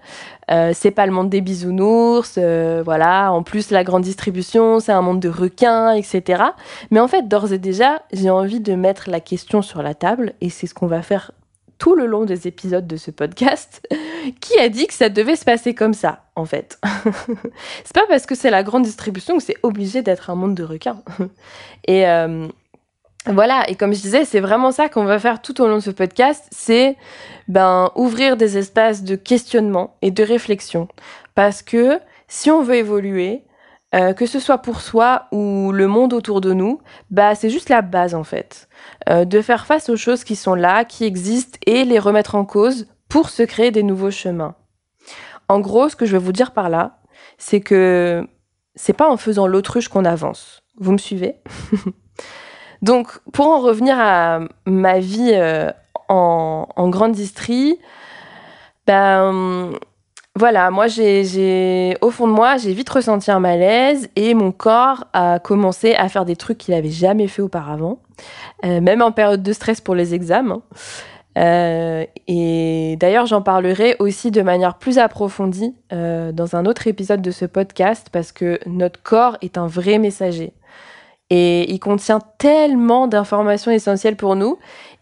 Euh, 0.50 0.72
c'est 0.74 0.92
pas 0.92 1.06
le 1.06 1.12
monde 1.12 1.30
des 1.30 1.42
bisounours, 1.42 2.36
euh, 2.38 2.82
voilà. 2.86 3.32
En 3.34 3.44
plus, 3.44 3.72
la 3.72 3.84
grande 3.84 4.04
distribution, 4.04 4.80
c'est 4.80 4.94
un 4.94 5.02
monde 5.02 5.20
de 5.20 5.30
requins, 5.30 5.92
etc. 5.94 6.44
Mais 6.92 7.00
en 7.00 7.08
fait, 7.08 7.28
d'ores 7.28 7.52
et 7.52 7.58
déjà, 7.58 8.04
j'ai 8.14 8.30
envie 8.30 8.62
de 8.62 8.76
mettre 8.76 9.10
la 9.10 9.20
question 9.20 9.62
sur 9.62 9.82
la 9.82 9.94
table, 9.94 10.34
et 10.40 10.50
c'est 10.50 10.68
ce 10.68 10.74
qu'on 10.74 10.88
va 10.88 11.02
faire 11.02 11.32
tout 11.80 11.96
le 11.96 12.08
long 12.08 12.26
des 12.26 12.48
épisodes 12.48 12.88
de 12.88 12.98
ce 12.98 13.12
podcast 13.12 13.88
qui 14.42 14.58
a 14.58 14.70
dit 14.70 14.88
que 14.88 14.94
ça 14.94 15.10
devait 15.10 15.36
se 15.36 15.46
passer 15.46 15.76
comme 15.76 15.94
ça, 15.94 16.24
en 16.36 16.46
fait? 16.46 16.80
c'est 17.84 17.94
pas 17.94 18.08
parce 18.08 18.26
que 18.26 18.36
c'est 18.36 18.50
la 18.50 18.64
grande 18.64 18.84
distribution 18.84 19.38
que 19.38 19.44
c'est 19.44 19.58
obligé 19.64 20.02
d'être 20.02 20.30
un 20.30 20.36
monde 20.36 20.56
de 20.56 20.64
requins. 20.64 21.02
et 21.88 22.06
voilà, 23.34 23.70
et 23.70 23.76
comme 23.76 23.94
je 23.94 24.02
disais, 24.02 24.26
c'est 24.26 24.40
vraiment 24.40 24.72
ça 24.72 24.90
qu'on 24.90 25.06
va 25.06 25.20
faire 25.20 25.42
tout 25.42 25.62
au 25.62 25.68
long 25.68 25.76
de 25.76 25.82
ce 25.82 25.92
podcast, 25.92 26.46
c'est 26.52 26.96
ben 27.48 27.92
ouvrir 27.96 28.38
des 28.38 28.58
espaces 28.58 29.04
de 29.04 29.16
questionnement 29.16 29.96
et 30.02 30.12
de 30.12 30.24
réflexion, 30.24 30.88
parce 31.36 31.62
que 31.62 32.00
si 32.28 32.52
on 32.52 32.62
veut 32.62 32.76
évoluer, 32.76 33.44
euh, 33.96 34.14
que 34.14 34.26
ce 34.26 34.40
soit 34.40 34.58
pour 34.58 34.82
soi 34.82 35.28
ou 35.32 35.72
le 35.72 35.88
monde 35.88 36.14
autour 36.14 36.42
de 36.42 36.54
nous, 36.54 36.82
bah 37.10 37.36
c'est 37.36 37.50
juste 37.50 37.70
la 37.70 37.82
base 37.82 38.16
en 38.16 38.24
fait. 38.24 38.68
Euh, 39.10 39.24
de 39.24 39.42
faire 39.42 39.66
face 39.66 39.90
aux 39.90 39.96
choses 39.96 40.24
qui 40.24 40.36
sont 40.36 40.56
là, 40.56 40.84
qui 40.84 41.06
existent 41.06 41.58
et 41.66 41.86
les 41.86 42.00
remettre 42.00 42.36
en 42.36 42.44
cause 42.44 42.88
pour 43.08 43.30
se 43.30 43.44
créer 43.44 43.72
des 43.72 43.84
nouveaux 43.84 44.12
chemins. 44.12 44.56
En 45.48 45.60
gros, 45.62 45.88
ce 45.88 45.96
que 45.96 46.06
je 46.06 46.14
veux 46.14 46.24
vous 46.24 46.34
dire 46.34 46.52
par 46.52 46.70
là, 46.70 47.00
c'est 47.38 47.62
que 47.62 48.28
c'est 48.76 48.94
pas 48.94 49.10
en 49.10 49.16
faisant 49.16 49.48
l'autruche 49.48 49.88
qu'on 49.88 50.04
avance. 50.04 50.64
Vous 50.78 50.92
me 50.92 50.98
suivez? 50.98 51.36
Donc, 52.82 53.20
pour 53.34 53.48
en 53.48 53.60
revenir 53.60 53.98
à 54.00 54.40
ma 54.66 55.00
vie 55.00 55.32
euh, 55.34 55.72
en, 56.10 56.90
grande 56.90 57.14
distrie, 57.14 57.80
ben 58.86 59.72
voilà, 60.36 60.70
moi 60.70 60.88
j'ai, 60.88 61.98
au 62.02 62.12
fond 62.12 62.28
de 62.28 62.34
moi, 62.34 62.58
j'ai 62.58 62.74
vite 62.74 62.90
ressenti 62.90 63.32
un 63.32 63.40
malaise 63.40 64.10
et 64.16 64.34
mon 64.34 64.52
corps 64.52 65.06
a 65.14 65.40
commencé 65.40 65.96
à 65.96 66.08
faire 66.10 66.26
des 66.26 66.36
trucs 66.36 66.60
qu'il 66.60 66.76
n'avait 66.76 66.90
jamais 66.90 67.28
fait 67.28 67.42
auparavant, 67.42 68.00
euh, 68.64 68.80
même 68.80 69.02
en 69.02 69.12
période 69.12 69.44
de 69.44 69.54
stress 69.54 69.82
pour 69.82 69.96
les 69.96 70.14
examens. 70.14 70.62
Euh, 71.38 72.06
et 72.28 72.96
d'ailleurs, 73.00 73.26
j'en 73.26 73.42
parlerai 73.42 73.96
aussi 74.00 74.32
de 74.32 74.42
manière 74.42 74.76
plus 74.76 74.98
approfondie 74.98 75.76
dans 75.92 76.56
un 76.56 76.66
autre 76.66 76.88
épisode 76.88 77.22
de 77.22 77.32
ce 77.32 77.46
podcast 77.46 78.08
parce 78.12 78.32
que 78.32 78.60
notre 78.66 79.02
corps 79.02 79.38
est 79.42 79.58
un 79.58 79.68
vrai 79.68 79.98
messager. 79.98 80.54
Et 81.30 81.72
il 81.72 81.80
contient 81.80 82.22
tellement 82.38 83.08
d'informations 83.08 83.72
essentielles 83.72 84.16
pour 84.16 84.36
nous. 84.36 84.58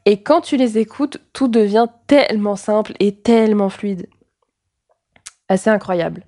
Et 0.05 0.21
quand 0.21 0.41
tu 0.41 0.57
les 0.57 0.77
écoutes, 0.77 1.17
tout 1.33 1.47
devient 1.47 1.87
tellement 2.07 2.55
simple 2.55 2.93
et 2.99 3.15
tellement 3.15 3.69
fluide. 3.69 4.07
Assez 5.49 5.69
incroyable. 5.69 6.23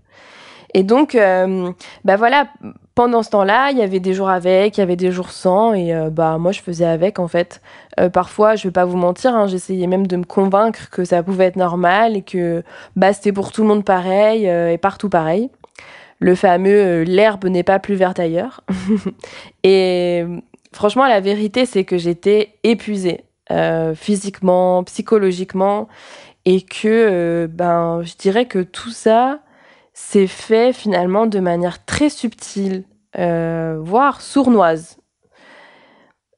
Et 0.73 0.83
donc, 0.83 1.15
euh, 1.15 1.71
bah 2.03 2.17
voilà, 2.17 2.49
pendant 2.93 3.23
ce 3.23 3.29
temps-là, 3.31 3.71
il 3.71 3.77
y 3.77 3.81
avait 3.81 3.99
des 3.99 4.13
jours 4.13 4.29
avec, 4.29 4.77
il 4.77 4.81
y 4.81 4.83
avait 4.83 4.95
des 4.95 5.11
jours 5.11 5.31
sans, 5.31 5.73
et 5.73 5.93
euh, 5.93 6.09
bah 6.09 6.37
moi 6.37 6.51
je 6.51 6.61
faisais 6.61 6.85
avec 6.85 7.19
en 7.19 7.27
fait. 7.27 7.61
Euh, 7.99 8.09
parfois, 8.09 8.55
je 8.55 8.67
vais 8.67 8.71
pas 8.71 8.85
vous 8.85 8.97
mentir, 8.97 9.33
hein, 9.35 9.47
j'essayais 9.47 9.87
même 9.87 10.07
de 10.07 10.17
me 10.17 10.23
convaincre 10.23 10.89
que 10.89 11.05
ça 11.05 11.23
pouvait 11.23 11.45
être 11.45 11.55
normal 11.55 12.17
et 12.17 12.21
que 12.21 12.63
bah 12.95 13.13
c'était 13.13 13.31
pour 13.31 13.51
tout 13.51 13.61
le 13.61 13.69
monde 13.69 13.85
pareil 13.85 14.45
et 14.45 14.77
partout 14.77 15.09
pareil. 15.09 15.49
Le 16.19 16.35
fameux 16.35 17.03
l'herbe 17.03 17.45
n'est 17.45 17.63
pas 17.63 17.79
plus 17.79 17.95
verte 17.95 18.19
ailleurs. 18.19 18.63
et 19.63 20.25
franchement, 20.73 21.07
la 21.07 21.19
vérité 21.19 21.65
c'est 21.65 21.83
que 21.83 21.97
j'étais 21.97 22.55
épuisée 22.63 23.23
physiquement, 23.95 24.83
psychologiquement, 24.83 25.87
et 26.43 26.61
que 26.61 27.47
ben 27.49 28.01
je 28.03 28.15
dirais 28.17 28.45
que 28.45 28.59
tout 28.59 28.89
ça 28.89 29.39
c'est 29.99 30.27
fait 30.27 30.73
finalement 30.73 31.25
de 31.25 31.39
manière 31.39 31.83
très 31.83 32.09
subtile, 32.09 32.83
euh, 33.17 33.79
voire 33.81 34.21
sournoise. 34.21 34.99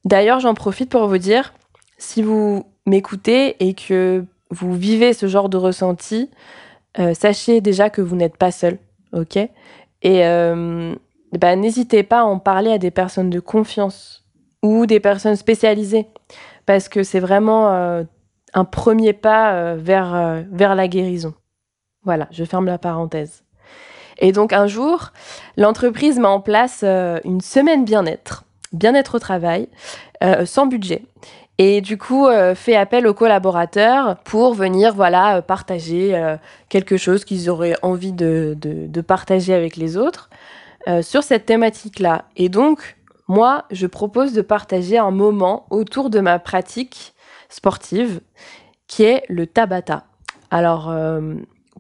D'ailleurs, 0.05 0.39
j'en 0.39 0.53
profite 0.53 0.89
pour 0.89 1.09
vous 1.09 1.17
dire, 1.17 1.53
si 1.97 2.21
vous 2.21 2.63
m'écoutez 2.85 3.57
et 3.59 3.73
que 3.73 4.23
vous 4.49 4.73
vivez 4.73 5.11
ce 5.11 5.27
genre 5.27 5.49
de 5.49 5.57
ressenti, 5.57 6.31
euh, 6.99 7.13
sachez 7.13 7.59
déjà 7.59 7.89
que 7.89 8.01
vous 8.01 8.15
n'êtes 8.15 8.37
pas 8.37 8.51
seul, 8.51 8.77
ok 9.13 9.37
Et 9.37 9.49
euh, 10.25 10.95
bah, 11.39 11.55
n'hésitez 11.55 12.03
pas 12.03 12.21
à 12.21 12.23
en 12.25 12.39
parler 12.39 12.71
à 12.71 12.77
des 12.77 12.91
personnes 12.91 13.29
de 13.29 13.39
confiance 13.39 14.25
ou 14.63 14.85
des 14.85 14.99
personnes 14.99 15.35
spécialisées, 15.35 16.07
parce 16.65 16.89
que 16.89 17.03
c'est 17.03 17.19
vraiment 17.19 17.69
un 18.53 18.65
premier 18.65 19.13
pas 19.13 19.75
vers, 19.75 20.43
vers 20.51 20.75
la 20.75 20.87
guérison. 20.89 21.33
Voilà, 22.03 22.27
je 22.31 22.43
ferme 22.43 22.65
la 22.65 22.77
parenthèse. 22.77 23.43
Et 24.19 24.31
donc 24.31 24.53
un 24.53 24.67
jour, 24.67 25.11
l'entreprise 25.57 26.19
met 26.19 26.27
en 26.27 26.41
place 26.41 26.81
euh, 26.83 27.19
une 27.23 27.41
semaine 27.41 27.85
bien-être, 27.85 28.43
bien-être 28.73 29.15
au 29.15 29.19
travail, 29.19 29.69
euh, 30.23 30.45
sans 30.45 30.67
budget. 30.67 31.03
Et 31.59 31.81
du 31.81 31.97
coup, 31.97 32.25
euh, 32.25 32.55
fait 32.55 32.75
appel 32.75 33.05
aux 33.05 33.13
collaborateurs 33.13 34.15
pour 34.23 34.53
venir 34.53 34.95
voilà 34.95 35.41
partager 35.41 36.37
quelque 36.69 36.97
chose 36.97 37.25
qu'ils 37.25 37.49
auraient 37.49 37.75
envie 37.81 38.13
de, 38.13 38.55
de, 38.59 38.87
de, 38.87 39.01
partager 39.01 39.53
avec 39.53 39.75
les 39.75 39.97
autres 39.97 40.29
sur 41.01 41.21
cette 41.21 41.45
thématique-là. 41.45 42.25
Et 42.35 42.49
donc, 42.49 42.97
moi, 43.27 43.65
je 43.69 43.85
propose 43.85 44.33
de 44.33 44.41
partager 44.41 44.97
un 44.97 45.11
moment 45.11 45.67
autour 45.69 46.09
de 46.09 46.19
ma 46.19 46.39
pratique 46.39 47.13
sportive 47.49 48.21
qui 48.87 49.03
est 49.03 49.23
le 49.27 49.45
Tabata. 49.45 50.05
Alors, 50.49 50.89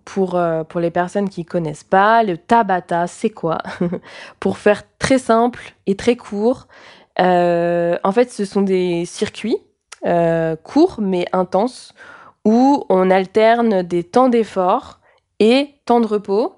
pour, 0.05 0.35
euh, 0.35 0.63
pour 0.63 0.79
les 0.79 0.89
personnes 0.89 1.29
qui 1.29 1.45
connaissent 1.45 1.83
pas, 1.83 2.23
le 2.23 2.37
Tabata, 2.37 3.05
c'est 3.05 3.29
quoi? 3.29 3.59
Pour 4.39 4.57
faire 4.57 4.83
très 4.97 5.19
simple 5.19 5.73
et 5.85 5.95
très 5.95 6.15
court, 6.15 6.67
euh, 7.19 7.97
en 8.03 8.11
fait, 8.11 8.31
ce 8.31 8.43
sont 8.45 8.63
des 8.63 9.05
circuits 9.05 9.57
euh, 10.05 10.55
courts 10.55 10.99
mais 11.01 11.25
intenses 11.33 11.93
où 12.45 12.85
on 12.89 13.11
alterne 13.11 13.83
des 13.83 14.03
temps 14.03 14.29
d'effort 14.29 14.99
et 15.39 15.69
temps 15.85 15.99
de 15.99 16.07
repos. 16.07 16.55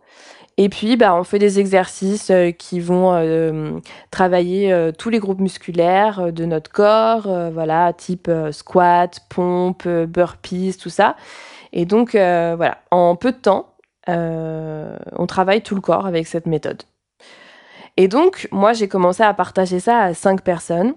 Et 0.57 0.69
puis, 0.69 0.95
bah, 0.95 1.15
on 1.15 1.23
fait 1.23 1.39
des 1.39 1.59
exercices 1.59 2.31
qui 2.59 2.79
vont 2.79 3.81
travailler 4.11 4.91
tous 4.97 5.09
les 5.09 5.17
groupes 5.17 5.39
musculaires 5.39 6.31
de 6.31 6.45
notre 6.45 6.71
corps, 6.71 7.27
voilà, 7.51 7.93
type 7.93 8.29
squat, 8.51 9.21
pompe, 9.29 9.87
burpees, 9.87 10.77
tout 10.79 10.89
ça. 10.89 11.15
Et 11.73 11.85
donc, 11.85 12.15
euh, 12.15 12.55
voilà, 12.55 12.79
en 12.91 13.15
peu 13.15 13.31
de 13.31 13.37
temps, 13.37 13.73
euh, 14.09 14.97
on 15.13 15.25
travaille 15.27 15.61
tout 15.61 15.75
le 15.75 15.81
corps 15.81 16.05
avec 16.05 16.27
cette 16.27 16.45
méthode. 16.45 16.83
Et 17.97 18.07
donc, 18.07 18.47
moi, 18.51 18.73
j'ai 18.73 18.87
commencé 18.87 19.23
à 19.23 19.33
partager 19.33 19.79
ça 19.79 19.99
à 19.99 20.13
cinq 20.13 20.43
personnes. 20.43 20.93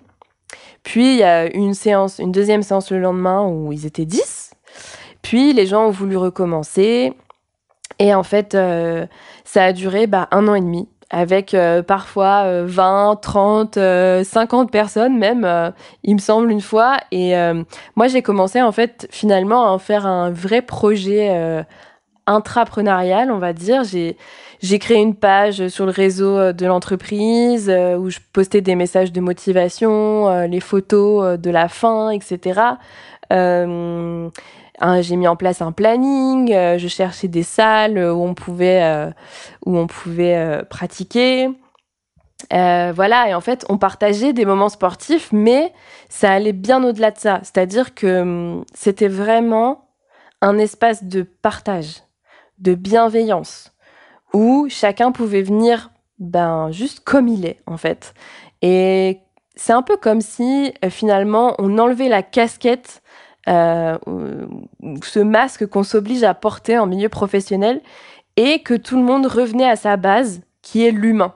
Puis, 0.84 1.14
il 1.14 1.18
y 1.18 1.24
a 1.24 1.52
une 1.52 1.74
séance, 1.74 2.20
une 2.20 2.30
deuxième 2.30 2.62
séance 2.62 2.92
le 2.92 3.00
lendemain 3.00 3.46
où 3.46 3.72
ils 3.72 3.86
étaient 3.86 4.04
10. 4.04 4.52
Puis, 5.22 5.52
les 5.52 5.66
gens 5.66 5.86
ont 5.86 5.90
voulu 5.90 6.16
recommencer. 6.16 7.12
Et 7.98 8.14
en 8.14 8.22
fait, 8.22 8.54
euh, 8.54 9.06
ça 9.44 9.64
a 9.64 9.72
duré 9.72 10.06
bah, 10.06 10.28
un 10.30 10.46
an 10.46 10.54
et 10.54 10.60
demi 10.60 10.88
avec 11.14 11.54
euh, 11.54 11.82
parfois 11.82 12.44
euh, 12.44 12.64
20, 12.66 13.20
30, 13.20 13.78
50 14.24 14.70
personnes 14.70 15.16
même, 15.16 15.44
euh, 15.44 15.70
il 16.02 16.14
me 16.14 16.20
semble 16.20 16.50
une 16.50 16.60
fois. 16.60 16.96
Et 17.12 17.34
moi, 17.94 18.08
j'ai 18.08 18.22
commencé 18.22 18.60
en 18.60 18.72
fait 18.72 19.06
finalement 19.10 19.66
à 19.66 19.70
en 19.70 19.78
faire 19.78 20.06
un 20.06 20.30
vrai 20.30 20.62
projet 20.62 21.64
intrapreneurial, 22.26 23.30
on 23.30 23.38
va 23.38 23.52
dire. 23.52 23.82
J'ai 23.84 24.78
créé 24.78 24.98
une 24.98 25.14
page 25.14 25.68
sur 25.68 25.84
le 25.84 25.92
réseau 25.92 26.52
de 26.52 26.66
l'entreprise 26.66 27.68
où 27.70 28.10
je 28.10 28.18
postais 28.32 28.60
des 28.60 28.76
messages 28.76 29.12
de 29.12 29.20
motivation, 29.20 30.46
les 30.46 30.60
photos 30.60 31.38
de 31.38 31.50
la 31.50 31.68
fin, 31.68 32.10
etc. 32.10 32.60
Euh, 33.32 34.30
j'ai 35.00 35.16
mis 35.16 35.28
en 35.28 35.36
place 35.36 35.62
un 35.62 35.72
planning, 35.72 36.52
euh, 36.52 36.78
je 36.78 36.88
cherchais 36.88 37.28
des 37.28 37.42
salles 37.42 37.98
où 37.98 38.22
on 38.22 38.34
pouvait, 38.34 38.82
euh, 38.82 39.10
où 39.66 39.76
on 39.76 39.86
pouvait 39.86 40.36
euh, 40.36 40.62
pratiquer. 40.62 41.48
voilà, 42.50 43.28
et 43.28 43.34
en 43.34 43.40
fait, 43.40 43.64
on 43.68 43.78
partageait 43.78 44.32
des 44.32 44.44
moments 44.44 44.68
sportifs, 44.68 45.30
mais 45.32 45.72
ça 46.08 46.32
allait 46.32 46.52
bien 46.52 46.82
au-delà 46.84 47.10
de 47.10 47.18
ça. 47.18 47.40
C'est-à-dire 47.42 47.94
que 47.94 48.22
hum, 48.22 48.64
c'était 48.74 49.08
vraiment 49.08 49.88
un 50.40 50.58
espace 50.58 51.04
de 51.04 51.22
partage, 51.22 52.02
de 52.58 52.74
bienveillance, 52.74 53.72
où 54.32 54.66
chacun 54.68 55.12
pouvait 55.12 55.42
venir 55.42 55.90
ben, 56.18 56.70
juste 56.70 57.00
comme 57.00 57.28
il 57.28 57.44
est, 57.46 57.60
en 57.66 57.76
fait. 57.76 58.14
Et 58.62 59.20
c'est 59.56 59.72
un 59.72 59.82
peu 59.82 59.96
comme 59.96 60.20
si, 60.20 60.72
finalement, 60.88 61.54
on 61.58 61.78
enlevait 61.78 62.08
la 62.08 62.22
casquette 62.22 63.02
euh, 63.48 63.98
ce 65.02 65.18
masque 65.18 65.66
qu'on 65.66 65.82
s'oblige 65.82 66.22
à 66.22 66.32
porter 66.32 66.78
en 66.78 66.86
milieu 66.86 67.10
professionnel 67.10 67.82
et 68.36 68.62
que 68.62 68.74
tout 68.74 68.96
le 68.96 69.02
monde 69.02 69.26
revenait 69.26 69.68
à 69.68 69.76
sa 69.76 69.96
base 69.96 70.40
qui 70.62 70.84
est 70.84 70.90
l'humain. 70.90 71.34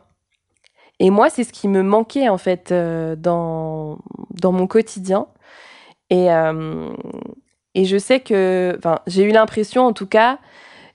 Et 1.01 1.11
moi, 1.11 1.29
c'est 1.29 1.45
ce 1.45 1.53
qui 1.53 1.69
me 1.69 1.83
manquait 1.83 2.29
en 2.29 2.39
fait 2.39 2.73
euh, 2.73 3.15
dans, 3.15 3.99
dans 4.31 4.53
mon 4.53 4.67
quotidien. 4.67 5.27
Et, 6.11 6.33
euh, 6.33 6.91
et 7.75 7.85
je 7.85 7.99
sais 7.99 8.21
que, 8.21 8.75
enfin, 8.79 9.01
j'ai 9.07 9.25
eu 9.25 9.31
l'impression 9.31 9.85
en 9.85 9.93
tout 9.93 10.07
cas, 10.07 10.39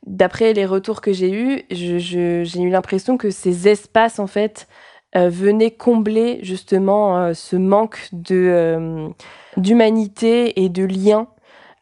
d'après 0.06 0.54
les 0.54 0.66
retours 0.66 1.02
que 1.02 1.14
j'ai 1.14 1.32
eus, 1.32 1.64
j'ai 1.70 2.62
eu 2.62 2.70
l'impression 2.70 3.18
que 3.18 3.30
ces 3.30 3.68
espaces 3.68 4.20
en 4.20 4.28
fait 4.28 4.68
euh, 5.16 5.30
venaient 5.30 5.72
combler 5.72 6.40
justement 6.42 7.18
euh, 7.18 7.34
ce 7.34 7.56
manque 7.56 8.10
euh, 8.32 9.10
d'humanité 9.58 10.64
et 10.64 10.70
de 10.70 10.84
lien 10.84 11.28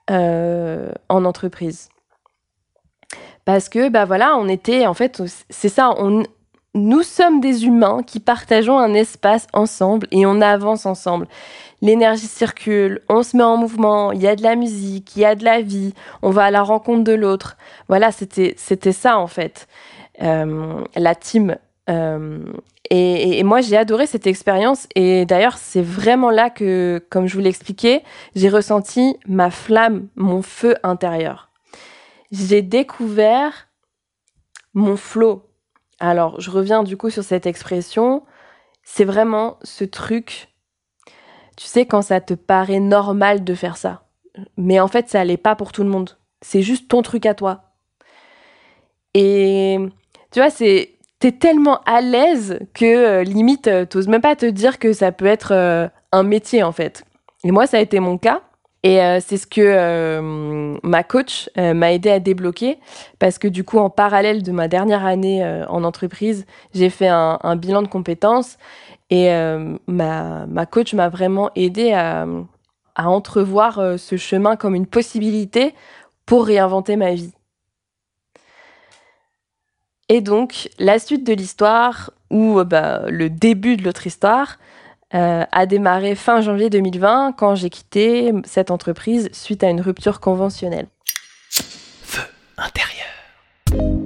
en 0.09 1.23
entreprise. 1.23 1.87
Parce 3.45 3.69
que 3.69 3.87
bah 3.87 4.03
voilà, 4.03 4.35
on 4.35 4.49
était 4.49 4.85
en 4.85 4.93
fait 4.93 5.23
c'est 5.49 5.69
ça, 5.69 5.93
on 5.97 6.23
nous 6.73 7.03
sommes 7.03 7.41
des 7.41 7.65
humains 7.65 8.01
qui 8.03 8.19
partageons 8.19 8.79
un 8.79 8.93
espace 8.93 9.47
ensemble 9.53 10.07
et 10.11 10.25
on 10.25 10.41
avance 10.41 10.85
ensemble. 10.85 11.27
L'énergie 11.81 12.27
circule, 12.27 13.01
on 13.09 13.23
se 13.23 13.35
met 13.35 13.43
en 13.43 13.57
mouvement, 13.57 14.11
il 14.11 14.21
y 14.21 14.27
a 14.27 14.35
de 14.35 14.43
la 14.43 14.55
musique, 14.55 15.15
il 15.15 15.21
y 15.21 15.25
a 15.25 15.35
de 15.35 15.43
la 15.43 15.61
vie, 15.61 15.93
on 16.21 16.29
va 16.29 16.45
à 16.45 16.51
la 16.51 16.61
rencontre 16.61 17.03
de 17.03 17.13
l'autre. 17.13 17.57
Voilà, 17.89 18.11
c'était 18.11 18.55
ça 18.91 19.17
en 19.17 19.27
fait. 19.27 19.67
Euh, 20.21 20.83
la 20.95 21.15
team 21.15 21.57
euh, 21.89 22.39
Et, 22.89 23.39
et 23.39 23.43
moi, 23.43 23.61
j'ai 23.61 23.77
adoré 23.77 24.05
cette 24.05 24.27
expérience. 24.27 24.87
Et 24.95 25.25
d'ailleurs, 25.25 25.57
c'est 25.57 25.81
vraiment 25.81 26.29
là 26.29 26.49
que, 26.49 27.01
comme 27.09 27.25
je 27.27 27.35
vous 27.35 27.41
l'expliquais, 27.41 28.03
j'ai 28.35 28.49
ressenti 28.49 29.15
ma 29.27 29.49
flamme, 29.49 30.07
mon 30.15 30.41
feu 30.41 30.75
intérieur. 30.83 31.49
J'ai 32.31 32.61
découvert 32.61 33.69
mon 34.73 34.97
flot. 34.97 35.50
Alors, 36.01 36.41
je 36.41 36.49
reviens 36.49 36.81
du 36.81 36.97
coup 36.97 37.11
sur 37.11 37.23
cette 37.23 37.45
expression. 37.45 38.23
C'est 38.83 39.05
vraiment 39.05 39.59
ce 39.61 39.83
truc, 39.83 40.49
tu 41.55 41.67
sais, 41.67 41.85
quand 41.85 42.01
ça 42.01 42.19
te 42.19 42.33
paraît 42.33 42.79
normal 42.79 43.43
de 43.43 43.53
faire 43.53 43.77
ça. 43.77 44.07
Mais 44.57 44.79
en 44.79 44.87
fait, 44.87 45.09
ça 45.09 45.23
l'est 45.23 45.37
pas 45.37 45.55
pour 45.55 45.71
tout 45.71 45.83
le 45.83 45.89
monde. 45.89 46.17
C'est 46.41 46.63
juste 46.63 46.87
ton 46.87 47.03
truc 47.03 47.27
à 47.27 47.35
toi. 47.35 47.75
Et 49.13 49.77
tu 50.31 50.39
vois, 50.39 50.49
c'est 50.49 50.95
t'es 51.19 51.33
tellement 51.33 51.81
à 51.85 52.01
l'aise 52.01 52.59
que 52.73 52.85
euh, 52.85 53.23
limite 53.23 53.67
euh, 53.67 53.85
t'oses 53.85 54.07
même 54.07 54.21
pas 54.21 54.35
te 54.35 54.47
dire 54.47 54.79
que 54.79 54.93
ça 54.93 55.11
peut 55.11 55.27
être 55.27 55.53
euh, 55.53 55.87
un 56.11 56.23
métier 56.23 56.63
en 56.63 56.71
fait. 56.71 57.03
Et 57.43 57.51
moi, 57.51 57.67
ça 57.67 57.77
a 57.77 57.81
été 57.81 57.99
mon 57.99 58.17
cas. 58.17 58.41
Et 58.83 59.01
euh, 59.01 59.19
c'est 59.19 59.37
ce 59.37 59.45
que 59.45 59.61
euh, 59.61 60.77
ma 60.81 61.03
coach 61.03 61.49
euh, 61.57 61.75
m'a 61.75 61.93
aidé 61.93 62.09
à 62.09 62.19
débloquer 62.19 62.79
parce 63.19 63.37
que 63.37 63.47
du 63.47 63.63
coup, 63.63 63.77
en 63.77 63.91
parallèle 63.91 64.41
de 64.41 64.51
ma 64.51 64.67
dernière 64.67 65.05
année 65.05 65.45
en 65.69 65.83
entreprise, 65.83 66.45
j'ai 66.73 66.89
fait 66.89 67.07
un, 67.07 67.55
bilan 67.55 67.83
de 67.83 67.87
compétences 67.87 68.57
et 69.09 69.29
ma, 69.87 70.45
ma 70.47 70.65
coach 70.65 70.93
m'a 70.93 71.09
vraiment 71.09 71.51
aidé 71.55 71.91
à, 71.91 72.25
à 72.95 73.09
entrevoir 73.09 73.99
ce 73.99 74.17
chemin 74.17 74.55
comme 74.55 74.73
une 74.73 74.87
possibilité 74.87 75.75
pour 76.25 76.45
réinventer 76.45 76.95
ma 76.95 77.13
vie. 77.13 77.33
Et 80.09 80.21
donc, 80.21 80.69
la 80.79 80.97
suite 80.97 81.25
de 81.25 81.33
l'histoire, 81.33 82.11
ou 82.29 82.63
bah, 82.63 83.03
le 83.09 83.29
début 83.29 83.77
de 83.77 83.83
l'autre 83.83 84.07
histoire, 84.07 84.57
euh, 85.13 85.43
a 85.51 85.65
démarré 85.65 86.15
fin 86.15 86.41
janvier 86.41 86.69
2020 86.69 87.33
quand 87.33 87.55
j'ai 87.55 87.69
quitté 87.69 88.31
cette 88.45 88.71
entreprise 88.71 89.29
suite 89.33 89.63
à 89.63 89.69
une 89.69 89.81
rupture 89.81 90.19
conventionnelle. 90.19 90.87
Feu 91.49 92.21
intérieur. 92.57 94.01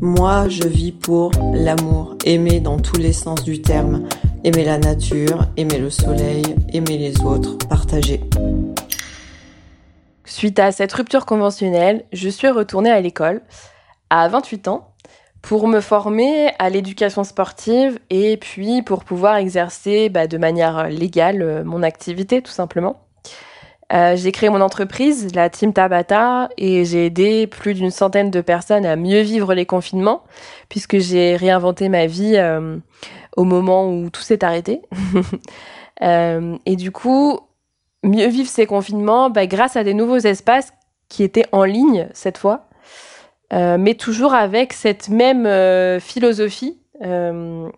Moi, 0.00 0.48
je 0.50 0.68
vis 0.68 0.92
pour 0.92 1.30
l'amour, 1.54 2.16
aimer 2.26 2.60
dans 2.60 2.78
tous 2.78 2.98
les 2.98 3.14
sens 3.14 3.42
du 3.42 3.62
terme, 3.62 4.06
aimer 4.44 4.64
la 4.64 4.78
nature, 4.78 5.46
aimer 5.56 5.78
le 5.78 5.88
soleil, 5.88 6.42
aimer 6.72 6.98
les 6.98 7.22
autres, 7.22 7.56
partager. 7.68 8.20
Suite 10.26 10.58
à 10.58 10.72
cette 10.72 10.92
rupture 10.92 11.24
conventionnelle, 11.24 12.04
je 12.12 12.28
suis 12.28 12.48
retournée 12.48 12.90
à 12.90 13.00
l'école 13.00 13.40
à 14.10 14.28
28 14.28 14.68
ans 14.68 14.93
pour 15.44 15.68
me 15.68 15.80
former 15.80 16.52
à 16.58 16.70
l'éducation 16.70 17.22
sportive 17.22 17.98
et 18.08 18.38
puis 18.38 18.80
pour 18.80 19.04
pouvoir 19.04 19.36
exercer 19.36 20.08
bah, 20.08 20.26
de 20.26 20.38
manière 20.38 20.88
légale 20.88 21.42
euh, 21.42 21.64
mon 21.64 21.82
activité 21.82 22.40
tout 22.40 22.50
simplement. 22.50 23.04
Euh, 23.92 24.16
j'ai 24.16 24.32
créé 24.32 24.48
mon 24.48 24.62
entreprise, 24.62 25.34
la 25.34 25.50
Team 25.50 25.74
Tabata, 25.74 26.48
et 26.56 26.86
j'ai 26.86 27.04
aidé 27.04 27.46
plus 27.46 27.74
d'une 27.74 27.90
centaine 27.90 28.30
de 28.30 28.40
personnes 28.40 28.86
à 28.86 28.96
mieux 28.96 29.20
vivre 29.20 29.52
les 29.52 29.66
confinements, 29.66 30.22
puisque 30.70 30.98
j'ai 30.98 31.36
réinventé 31.36 31.90
ma 31.90 32.06
vie 32.06 32.36
euh, 32.36 32.78
au 33.36 33.44
moment 33.44 33.86
où 33.86 34.08
tout 34.08 34.22
s'est 34.22 34.44
arrêté. 34.44 34.82
Euh, 36.02 36.58
et 36.66 36.74
du 36.74 36.90
coup, 36.90 37.38
mieux 38.02 38.26
vivre 38.26 38.48
ces 38.48 38.66
confinements 38.66 39.30
bah, 39.30 39.46
grâce 39.46 39.76
à 39.76 39.84
des 39.84 39.94
nouveaux 39.94 40.18
espaces 40.18 40.74
qui 41.08 41.22
étaient 41.22 41.46
en 41.52 41.62
ligne 41.62 42.08
cette 42.12 42.36
fois, 42.36 42.66
mais 43.52 43.94
toujours 43.94 44.34
avec 44.34 44.72
cette 44.72 45.08
même 45.08 45.46
euh, 45.46 46.00
philosophie 46.00 46.78
euh, 47.02 47.68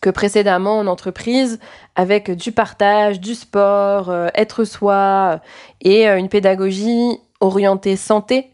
que 0.00 0.10
précédemment 0.10 0.78
en 0.78 0.86
entreprise, 0.86 1.58
avec 1.94 2.30
du 2.30 2.52
partage, 2.52 3.20
du 3.20 3.34
sport, 3.34 4.10
euh, 4.10 4.28
être 4.34 4.64
soi 4.64 5.40
et 5.80 6.08
euh, 6.08 6.18
une 6.18 6.28
pédagogie 6.28 7.18
orientée 7.40 7.96
santé 7.96 8.50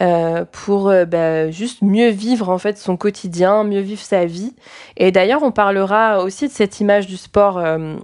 euh, 0.00 0.44
pour 0.50 0.88
euh, 0.88 1.04
bah, 1.04 1.50
juste 1.50 1.82
mieux 1.82 2.08
vivre 2.08 2.48
en 2.48 2.58
fait 2.58 2.78
son 2.78 2.96
quotidien, 2.96 3.64
mieux 3.64 3.80
vivre 3.80 4.02
sa 4.02 4.24
vie. 4.26 4.54
Et 4.96 5.10
d'ailleurs, 5.10 5.42
on 5.42 5.52
parlera 5.52 6.22
aussi 6.22 6.48
de 6.48 6.52
cette 6.52 6.80
image 6.80 7.06
du 7.06 7.16
sport 7.16 7.58
euh, 7.58 7.96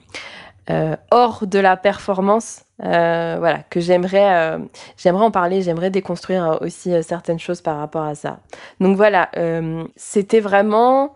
euh, 0.70 0.96
hors 1.10 1.46
de 1.46 1.58
la 1.58 1.76
performance. 1.76 2.62
Euh, 2.82 3.36
voilà, 3.38 3.62
que 3.68 3.78
j'aimerais, 3.78 4.34
euh, 4.34 4.58
j'aimerais 4.96 5.24
en 5.24 5.30
parler, 5.30 5.60
j'aimerais 5.60 5.90
déconstruire 5.90 6.52
euh, 6.52 6.56
aussi 6.66 6.94
euh, 6.94 7.02
certaines 7.02 7.38
choses 7.38 7.60
par 7.60 7.76
rapport 7.76 8.04
à 8.04 8.14
ça. 8.14 8.38
Donc 8.80 8.96
voilà, 8.96 9.28
euh, 9.36 9.84
c'était 9.96 10.40
vraiment 10.40 11.12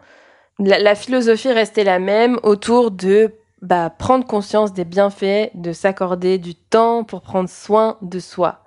la, 0.59 0.79
la 0.79 0.95
philosophie 0.95 1.53
restait 1.53 1.85
la 1.85 1.99
même 1.99 2.39
autour 2.43 2.91
de 2.91 3.33
bah, 3.63 3.89
prendre 3.89 4.27
conscience 4.27 4.75
des 4.75 4.85
bienfaits, 4.85 5.53
de 5.55 5.73
s'accorder 5.73 6.37
du 6.37 6.55
temps 6.55 7.03
pour 7.03 7.23
prendre 7.23 7.49
soin 7.49 7.97
de 8.03 8.19
soi. 8.19 8.64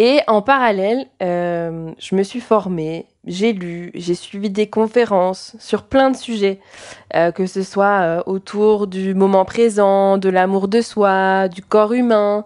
Et 0.00 0.20
en 0.28 0.42
parallèle, 0.42 1.06
euh, 1.24 1.90
je 1.98 2.14
me 2.14 2.22
suis 2.22 2.38
formée, 2.38 3.06
j'ai 3.26 3.52
lu, 3.52 3.90
j'ai 3.94 4.14
suivi 4.14 4.48
des 4.48 4.68
conférences 4.68 5.56
sur 5.58 5.82
plein 5.82 6.12
de 6.12 6.16
sujets, 6.16 6.60
euh, 7.16 7.32
que 7.32 7.46
ce 7.46 7.64
soit 7.64 8.00
euh, 8.02 8.22
autour 8.26 8.86
du 8.86 9.12
moment 9.14 9.44
présent, 9.44 10.16
de 10.16 10.28
l'amour 10.28 10.68
de 10.68 10.82
soi, 10.82 11.48
du 11.48 11.62
corps 11.62 11.94
humain, 11.94 12.44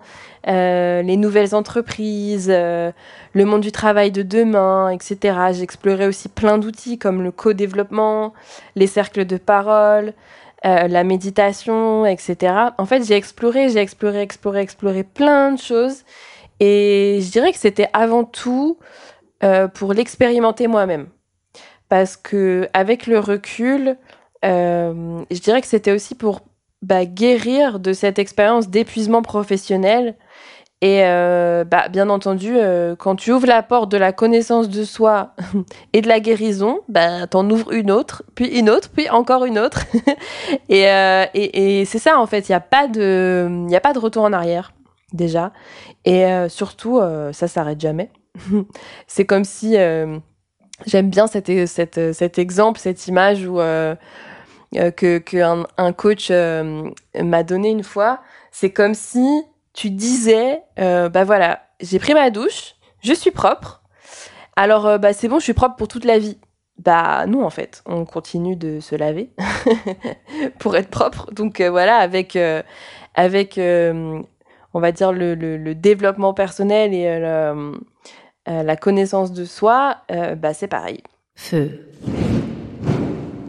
euh, 0.48 1.02
les 1.02 1.18
nouvelles 1.18 1.54
entreprises, 1.54 2.48
euh, 2.50 2.90
le 3.34 3.44
monde 3.44 3.60
du 3.60 3.70
travail 3.70 4.10
de 4.10 4.22
demain, 4.22 4.88
etc. 4.88 5.36
J'ai 5.52 5.62
exploré 5.62 6.06
aussi 6.06 6.30
plein 6.30 6.56
d'outils 6.56 6.98
comme 6.98 7.22
le 7.22 7.32
co-développement, 7.32 8.32
les 8.76 8.86
cercles 8.86 9.26
de 9.26 9.36
parole, 9.36 10.14
euh, 10.64 10.88
la 10.88 11.04
méditation, 11.04 12.06
etc. 12.06 12.54
En 12.78 12.86
fait, 12.86 13.04
j'ai 13.04 13.14
exploré, 13.14 13.68
j'ai 13.68 13.80
exploré, 13.80 14.22
exploré, 14.22 14.60
exploré 14.62 15.02
plein 15.02 15.52
de 15.52 15.58
choses. 15.58 16.04
Et 16.64 17.18
je 17.20 17.28
dirais 17.32 17.50
que 17.50 17.58
c'était 17.58 17.88
avant 17.92 18.22
tout 18.22 18.78
euh, 19.42 19.66
pour 19.66 19.94
l'expérimenter 19.94 20.68
moi-même. 20.68 21.08
Parce 21.88 22.16
que 22.16 22.68
avec 22.72 23.08
le 23.08 23.18
recul, 23.18 23.96
euh, 24.44 25.24
je 25.28 25.40
dirais 25.40 25.60
que 25.60 25.66
c'était 25.66 25.90
aussi 25.90 26.14
pour 26.14 26.42
bah, 26.80 27.04
guérir 27.04 27.80
de 27.80 27.92
cette 27.92 28.20
expérience 28.20 28.68
d'épuisement 28.68 29.22
professionnel. 29.22 30.14
Et 30.82 31.00
euh, 31.04 31.64
bah, 31.64 31.88
bien 31.88 32.08
entendu, 32.08 32.56
quand 32.96 33.16
tu 33.16 33.32
ouvres 33.32 33.48
la 33.48 33.64
porte 33.64 33.90
de 33.90 33.96
la 33.96 34.12
connaissance 34.12 34.68
de 34.68 34.84
soi 34.84 35.34
et 35.92 36.00
de 36.00 36.06
la 36.06 36.20
guérison, 36.20 36.78
bah, 36.88 37.26
t'en 37.26 37.50
ouvres 37.50 37.72
une 37.72 37.90
autre, 37.90 38.22
puis 38.36 38.46
une 38.56 38.70
autre, 38.70 38.88
puis 38.88 39.10
encore 39.10 39.46
une 39.46 39.58
autre. 39.58 39.80
et 40.68 41.84
c'est 41.86 41.98
ça 41.98 42.20
en 42.20 42.26
fait, 42.26 42.48
il 42.48 42.52
n'y 42.52 42.54
a, 42.54 42.58
a 42.58 42.60
pas 42.60 42.86
de 42.86 43.98
retour 43.98 44.22
en 44.22 44.32
arrière 44.32 44.72
déjà. 45.12 45.52
Et 46.04 46.26
euh, 46.26 46.48
surtout, 46.48 46.98
euh, 46.98 47.32
ça 47.32 47.48
s'arrête 47.48 47.80
jamais. 47.80 48.10
c'est 49.06 49.26
comme 49.26 49.44
si 49.44 49.76
euh, 49.76 50.18
j'aime 50.86 51.10
bien 51.10 51.26
cet, 51.26 51.66
cet, 51.66 52.12
cet 52.12 52.38
exemple, 52.38 52.80
cette 52.80 53.06
image 53.06 53.46
où 53.46 53.60
euh, 53.60 53.94
que, 54.72 55.18
que 55.18 55.64
un, 55.76 55.92
coach 55.92 56.30
m'a 56.30 57.42
donné 57.42 57.70
une 57.70 57.84
fois. 57.84 58.20
C'est 58.50 58.70
comme 58.70 58.94
si 58.94 59.42
tu 59.74 59.90
disais, 59.90 60.62
bah 60.76 61.24
voilà, 61.24 61.62
j'ai 61.80 61.98
pris 61.98 62.14
ma 62.14 62.30
douche, 62.30 62.74
je 63.02 63.12
suis 63.12 63.30
propre. 63.30 63.82
Alors 64.56 64.98
bah 64.98 65.12
c'est 65.12 65.28
bon, 65.28 65.38
je 65.38 65.44
suis 65.44 65.54
propre 65.54 65.76
pour 65.76 65.88
toute 65.88 66.04
la 66.04 66.18
vie. 66.18 66.38
Bah 66.78 67.26
non 67.26 67.44
en 67.44 67.50
fait, 67.50 67.82
on 67.86 68.04
continue 68.06 68.56
de 68.56 68.80
se 68.80 68.94
laver 68.94 69.30
pour 70.58 70.76
être 70.76 70.88
propre. 70.88 71.30
Donc 71.32 71.60
voilà, 71.60 71.96
avec 71.96 72.38
avec 73.14 73.58
on 74.74 74.80
va 74.80 74.92
dire 74.92 75.12
le, 75.12 75.34
le, 75.34 75.56
le 75.56 75.74
développement 75.74 76.34
personnel 76.34 76.92
et 76.94 77.06
euh, 77.06 77.54
le- 77.54 77.80
euh, 78.48 78.62
la 78.64 78.76
connaissance 78.76 79.32
de 79.32 79.44
soi, 79.44 79.98
euh, 80.10 80.34
bah 80.34 80.52
c'est 80.52 80.66
pareil. 80.68 81.02
Feu 81.36 81.86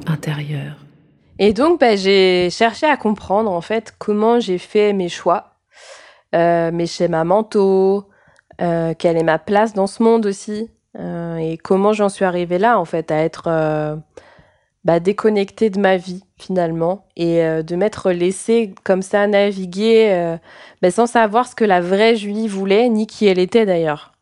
intérieur. 0.08 0.76
Et 1.40 1.54
donc, 1.54 1.80
bah, 1.80 1.96
j'ai 1.96 2.50
cherché 2.52 2.86
à 2.86 2.98
comprendre 2.98 3.50
en 3.52 3.62
fait 3.62 3.94
comment 3.98 4.40
j'ai 4.40 4.58
fait 4.58 4.94
mes 4.94 5.10
choix, 5.10 5.56
euh, 6.36 6.72
mes 6.72 6.86
schémas 6.86 7.24
mentaux, 7.24 8.08
euh, 8.62 8.94
quelle 8.98 9.18
est 9.18 9.24
ma 9.24 9.40
place 9.40 9.74
dans 9.74 9.88
ce 9.88 10.04
monde 10.04 10.26
aussi, 10.28 10.70
euh, 11.00 11.38
et 11.38 11.58
comment 11.58 11.92
j'en 11.94 12.10
suis 12.10 12.26
arrivée 12.26 12.60
là 12.60 12.78
en 12.80 12.86
fait 12.86 13.10
à 13.12 13.18
être 13.24 13.48
bah, 14.86 15.00
déconnectée 15.00 15.70
de 15.70 15.80
ma 15.80 15.98
vie 15.98 16.24
finalement 16.38 17.06
et 17.16 17.44
euh, 17.44 17.64
de 17.64 17.76
m'être 17.76 18.12
laissée 18.12 18.74
comme 18.84 19.02
ça 19.02 19.28
naviguer 19.28 20.10
euh, 20.12 20.38
bah, 20.82 20.92
sans 20.92 21.08
savoir 21.08 21.48
ce 21.48 21.56
que 21.56 21.64
la 21.64 21.80
vraie 21.80 22.16
Julie 22.16 22.48
voulait 22.48 22.90
ni 22.90 23.08
qui 23.08 23.28
elle 23.28 23.40
était 23.40 23.66
d'ailleurs. 23.66 24.14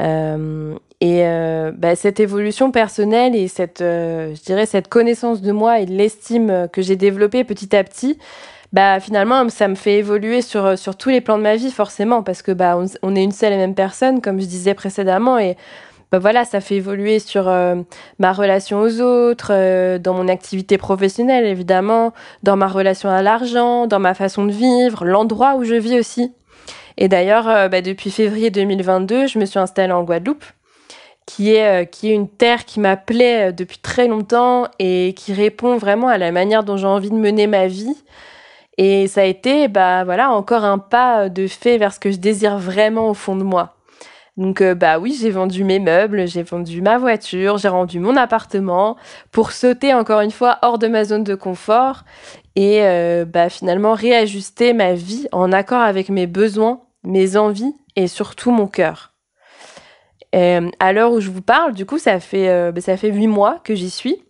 Euh, 0.00 0.74
et 1.00 1.26
euh, 1.26 1.70
bah, 1.74 1.96
cette 1.96 2.18
évolution 2.18 2.70
personnelle 2.70 3.36
et 3.36 3.48
cette, 3.48 3.80
euh, 3.80 4.34
je 4.34 4.42
dirais, 4.42 4.66
cette 4.66 4.88
connaissance 4.88 5.42
de 5.42 5.52
moi 5.52 5.80
et 5.80 5.86
l'estime 5.86 6.68
que 6.72 6.82
j'ai 6.82 6.96
développée 6.96 7.44
petit 7.44 7.76
à 7.76 7.84
petit, 7.84 8.18
bah 8.72 8.98
finalement, 8.98 9.48
ça 9.50 9.68
me 9.68 9.76
fait 9.76 9.98
évoluer 9.98 10.42
sur 10.42 10.76
sur 10.76 10.96
tous 10.96 11.10
les 11.10 11.20
plans 11.20 11.38
de 11.38 11.44
ma 11.44 11.54
vie 11.54 11.70
forcément 11.70 12.24
parce 12.24 12.42
que 12.42 12.50
bah 12.50 12.76
on, 12.76 12.86
on 13.02 13.14
est 13.14 13.22
une 13.22 13.30
seule 13.32 13.52
et 13.52 13.56
même 13.56 13.74
personne, 13.76 14.20
comme 14.20 14.40
je 14.40 14.46
disais 14.46 14.74
précédemment, 14.74 15.38
et 15.38 15.56
bah 16.14 16.20
voilà, 16.20 16.44
ça 16.44 16.60
fait 16.60 16.76
évoluer 16.76 17.18
sur 17.18 17.48
euh, 17.48 17.74
ma 18.20 18.32
relation 18.32 18.82
aux 18.82 19.00
autres, 19.00 19.48
euh, 19.50 19.98
dans 19.98 20.14
mon 20.14 20.28
activité 20.28 20.78
professionnelle 20.78 21.44
évidemment, 21.44 22.12
dans 22.44 22.54
ma 22.54 22.68
relation 22.68 23.10
à 23.10 23.20
l'argent, 23.20 23.88
dans 23.88 23.98
ma 23.98 24.14
façon 24.14 24.46
de 24.46 24.52
vivre, 24.52 25.04
l'endroit 25.04 25.56
où 25.56 25.64
je 25.64 25.74
vis 25.74 25.98
aussi. 25.98 26.32
Et 26.98 27.08
d'ailleurs, 27.08 27.48
euh, 27.48 27.66
bah, 27.66 27.80
depuis 27.80 28.12
février 28.12 28.50
2022, 28.50 29.26
je 29.26 29.40
me 29.40 29.44
suis 29.44 29.58
installée 29.58 29.92
en 29.92 30.04
Guadeloupe, 30.04 30.44
qui 31.26 31.52
est, 31.52 31.90
qui 31.90 32.12
est 32.12 32.14
une 32.14 32.28
terre 32.28 32.64
qui 32.64 32.78
m'appelait 32.78 33.52
depuis 33.52 33.78
très 33.78 34.06
longtemps 34.06 34.68
et 34.78 35.14
qui 35.16 35.32
répond 35.32 35.78
vraiment 35.78 36.06
à 36.06 36.16
la 36.16 36.30
manière 36.30 36.62
dont 36.62 36.76
j'ai 36.76 36.86
envie 36.86 37.10
de 37.10 37.16
mener 37.16 37.48
ma 37.48 37.66
vie. 37.66 37.96
Et 38.78 39.08
ça 39.08 39.22
a 39.22 39.24
été, 39.24 39.66
bah 39.66 40.04
voilà, 40.04 40.30
encore 40.30 40.62
un 40.62 40.78
pas 40.78 41.28
de 41.28 41.48
fait 41.48 41.76
vers 41.76 41.92
ce 41.92 41.98
que 41.98 42.12
je 42.12 42.18
désire 42.18 42.56
vraiment 42.56 43.10
au 43.10 43.14
fond 43.14 43.34
de 43.34 43.42
moi. 43.42 43.73
Donc 44.36 44.60
euh, 44.60 44.74
bah 44.74 44.98
oui, 44.98 45.16
j'ai 45.18 45.30
vendu 45.30 45.62
mes 45.62 45.78
meubles, 45.78 46.26
j'ai 46.26 46.42
vendu 46.42 46.82
ma 46.82 46.98
voiture, 46.98 47.56
j'ai 47.58 47.68
rendu 47.68 48.00
mon 48.00 48.16
appartement 48.16 48.96
pour 49.30 49.52
sauter 49.52 49.94
encore 49.94 50.20
une 50.20 50.32
fois 50.32 50.58
hors 50.62 50.78
de 50.78 50.88
ma 50.88 51.04
zone 51.04 51.22
de 51.22 51.36
confort 51.36 52.02
et 52.56 52.82
euh, 52.82 53.24
bah 53.24 53.48
finalement 53.48 53.94
réajuster 53.94 54.72
ma 54.72 54.94
vie 54.94 55.28
en 55.30 55.52
accord 55.52 55.82
avec 55.82 56.08
mes 56.08 56.26
besoins, 56.26 56.80
mes 57.04 57.36
envies 57.36 57.74
et 57.94 58.08
surtout 58.08 58.50
mon 58.50 58.66
cœur. 58.66 59.12
Euh, 60.34 60.68
à 60.80 60.92
l'heure 60.92 61.12
où 61.12 61.20
je 61.20 61.30
vous 61.30 61.42
parle, 61.42 61.72
du 61.74 61.86
coup, 61.86 61.98
ça 61.98 62.18
fait 62.18 62.72
bah, 62.72 62.80
ça 62.80 62.96
fait 62.96 63.12
huit 63.12 63.28
mois 63.28 63.60
que 63.62 63.76
j'y 63.76 63.90
suis 63.90 64.24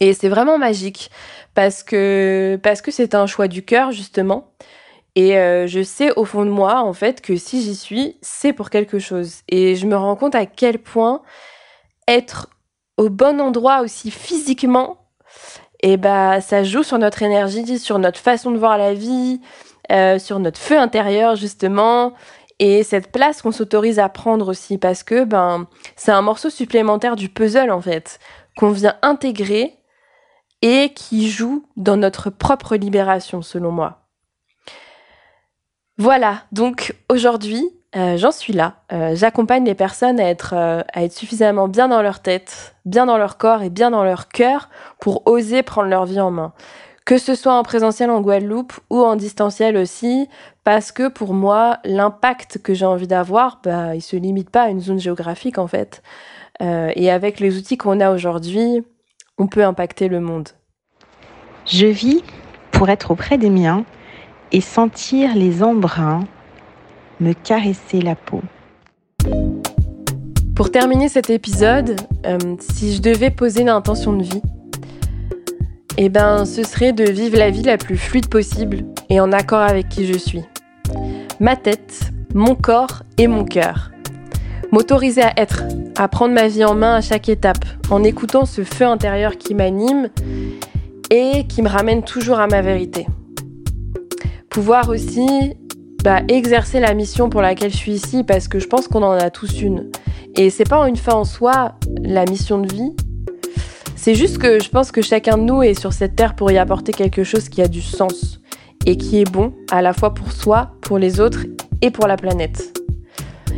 et 0.00 0.14
c'est 0.14 0.28
vraiment 0.28 0.58
magique 0.58 1.10
parce 1.54 1.84
que 1.84 2.58
parce 2.60 2.82
que 2.82 2.90
c'est 2.90 3.14
un 3.14 3.26
choix 3.26 3.46
du 3.46 3.64
cœur 3.64 3.92
justement. 3.92 4.52
Et 5.14 5.36
euh, 5.36 5.66
je 5.66 5.82
sais 5.82 6.12
au 6.16 6.24
fond 6.24 6.44
de 6.44 6.50
moi, 6.50 6.82
en 6.82 6.92
fait, 6.92 7.20
que 7.20 7.36
si 7.36 7.62
j'y 7.62 7.76
suis, 7.76 8.16
c'est 8.22 8.52
pour 8.52 8.70
quelque 8.70 8.98
chose. 8.98 9.42
Et 9.48 9.76
je 9.76 9.86
me 9.86 9.96
rends 9.96 10.16
compte 10.16 10.34
à 10.34 10.46
quel 10.46 10.78
point 10.78 11.22
être 12.08 12.48
au 12.96 13.08
bon 13.10 13.40
endroit 13.40 13.80
aussi 13.80 14.10
physiquement, 14.10 14.98
et 15.84 15.92
eh 15.92 15.96
bah, 15.96 16.40
ça 16.40 16.62
joue 16.62 16.84
sur 16.84 16.98
notre 16.98 17.22
énergie, 17.22 17.78
sur 17.78 17.98
notre 17.98 18.20
façon 18.20 18.52
de 18.52 18.58
voir 18.58 18.78
la 18.78 18.94
vie, 18.94 19.40
euh, 19.90 20.20
sur 20.20 20.38
notre 20.38 20.60
feu 20.60 20.78
intérieur, 20.78 21.34
justement. 21.34 22.12
Et 22.60 22.84
cette 22.84 23.10
place 23.10 23.42
qu'on 23.42 23.50
s'autorise 23.50 23.98
à 23.98 24.08
prendre 24.08 24.48
aussi, 24.48 24.78
parce 24.78 25.02
que 25.02 25.24
ben, 25.24 25.66
c'est 25.96 26.12
un 26.12 26.22
morceau 26.22 26.50
supplémentaire 26.50 27.16
du 27.16 27.28
puzzle, 27.28 27.72
en 27.72 27.80
fait, 27.80 28.20
qu'on 28.56 28.70
vient 28.70 28.94
intégrer 29.02 29.74
et 30.60 30.92
qui 30.94 31.28
joue 31.28 31.66
dans 31.76 31.96
notre 31.96 32.30
propre 32.30 32.76
libération, 32.76 33.42
selon 33.42 33.72
moi. 33.72 34.01
Voilà, 36.02 36.42
donc 36.50 36.96
aujourd'hui, 37.08 37.64
euh, 37.94 38.16
j'en 38.16 38.32
suis 38.32 38.52
là. 38.52 38.74
Euh, 38.92 39.14
j'accompagne 39.14 39.64
les 39.64 39.76
personnes 39.76 40.18
à 40.18 40.28
être, 40.28 40.52
euh, 40.52 40.82
à 40.92 41.04
être 41.04 41.12
suffisamment 41.12 41.68
bien 41.68 41.86
dans 41.86 42.02
leur 42.02 42.18
tête, 42.18 42.74
bien 42.84 43.06
dans 43.06 43.16
leur 43.18 43.38
corps 43.38 43.62
et 43.62 43.70
bien 43.70 43.92
dans 43.92 44.02
leur 44.02 44.26
cœur 44.26 44.68
pour 44.98 45.22
oser 45.26 45.62
prendre 45.62 45.88
leur 45.88 46.04
vie 46.04 46.18
en 46.18 46.32
main. 46.32 46.54
Que 47.04 47.18
ce 47.18 47.36
soit 47.36 47.54
en 47.54 47.62
présentiel 47.62 48.10
en 48.10 48.20
Guadeloupe 48.20 48.72
ou 48.90 49.00
en 49.00 49.14
distanciel 49.14 49.76
aussi, 49.76 50.28
parce 50.64 50.90
que 50.90 51.06
pour 51.06 51.34
moi, 51.34 51.78
l'impact 51.84 52.58
que 52.58 52.74
j'ai 52.74 52.84
envie 52.84 53.06
d'avoir, 53.06 53.60
bah, 53.62 53.94
il 53.94 54.02
se 54.02 54.16
limite 54.16 54.50
pas 54.50 54.62
à 54.62 54.68
une 54.70 54.80
zone 54.80 54.98
géographique 54.98 55.58
en 55.58 55.68
fait. 55.68 56.02
et 56.60 57.12
avec 57.12 57.38
les 57.38 57.58
outils 57.58 57.76
qu'on 57.76 58.00
a 58.00 58.10
aujourd'hui, 58.10 58.84
on 59.38 59.46
peut 59.46 59.64
impacter 59.64 60.08
le 60.08 60.18
monde. 60.18 60.48
Je 61.66 61.86
vis 61.86 62.24
pour 62.72 62.88
être 62.88 63.12
auprès 63.12 63.38
des 63.38 63.50
miens 63.50 63.84
et 64.52 64.60
sentir 64.60 65.34
les 65.34 65.62
embruns 65.62 66.24
me 67.20 67.32
caresser 67.32 68.00
la 68.00 68.14
peau. 68.14 68.40
Pour 70.54 70.70
terminer 70.70 71.08
cet 71.08 71.30
épisode, 71.30 71.96
euh, 72.26 72.38
si 72.60 72.94
je 72.94 73.00
devais 73.00 73.30
poser 73.30 73.62
une 73.62 73.68
intention 73.68 74.12
de 74.12 74.22
vie, 74.22 74.42
eh 75.96 76.08
ben, 76.08 76.44
ce 76.44 76.62
serait 76.62 76.92
de 76.92 77.04
vivre 77.04 77.38
la 77.38 77.50
vie 77.50 77.62
la 77.62 77.78
plus 77.78 77.96
fluide 77.96 78.28
possible 78.28 78.84
et 79.08 79.20
en 79.20 79.32
accord 79.32 79.60
avec 79.60 79.88
qui 79.88 80.06
je 80.06 80.18
suis. 80.18 80.42
Ma 81.40 81.56
tête, 81.56 82.12
mon 82.34 82.54
corps 82.54 83.02
et 83.18 83.26
mon 83.26 83.44
cœur. 83.44 83.90
M'autoriser 84.70 85.22
à 85.22 85.32
être, 85.36 85.64
à 85.96 86.08
prendre 86.08 86.34
ma 86.34 86.48
vie 86.48 86.64
en 86.64 86.74
main 86.74 86.94
à 86.96 87.00
chaque 87.00 87.28
étape, 87.28 87.64
en 87.90 88.02
écoutant 88.04 88.46
ce 88.46 88.64
feu 88.64 88.86
intérieur 88.86 89.36
qui 89.36 89.54
m'anime 89.54 90.08
et 91.10 91.46
qui 91.46 91.62
me 91.62 91.68
ramène 91.68 92.02
toujours 92.02 92.40
à 92.40 92.46
ma 92.46 92.62
vérité 92.62 93.06
pouvoir 94.52 94.90
aussi 94.90 95.54
bah, 96.04 96.20
exercer 96.28 96.78
la 96.78 96.92
mission 96.92 97.30
pour 97.30 97.40
laquelle 97.40 97.70
je 97.70 97.76
suis 97.76 97.92
ici 97.92 98.22
parce 98.22 98.48
que 98.48 98.58
je 98.58 98.66
pense 98.66 98.86
qu'on 98.86 99.02
en 99.02 99.12
a 99.12 99.30
tous 99.30 99.62
une. 99.62 99.90
Et 100.36 100.50
c'est 100.50 100.68
pas 100.68 100.86
une 100.86 100.96
fin 100.96 101.14
en 101.14 101.24
soi, 101.24 101.76
la 102.02 102.26
mission 102.26 102.58
de 102.58 102.72
vie. 102.72 102.94
C'est 103.96 104.14
juste 104.14 104.38
que 104.38 104.60
je 104.60 104.68
pense 104.68 104.92
que 104.92 105.00
chacun 105.00 105.38
de 105.38 105.44
nous 105.44 105.62
est 105.62 105.74
sur 105.74 105.94
cette 105.94 106.16
terre 106.16 106.34
pour 106.34 106.50
y 106.50 106.58
apporter 106.58 106.92
quelque 106.92 107.24
chose 107.24 107.48
qui 107.48 107.62
a 107.62 107.68
du 107.68 107.80
sens 107.80 108.40
et 108.84 108.96
qui 108.96 109.20
est 109.20 109.30
bon 109.30 109.54
à 109.70 109.80
la 109.80 109.94
fois 109.94 110.12
pour 110.12 110.32
soi, 110.32 110.72
pour 110.82 110.98
les 110.98 111.18
autres 111.18 111.46
et 111.80 111.90
pour 111.90 112.06
la 112.06 112.16
planète. 112.16 112.78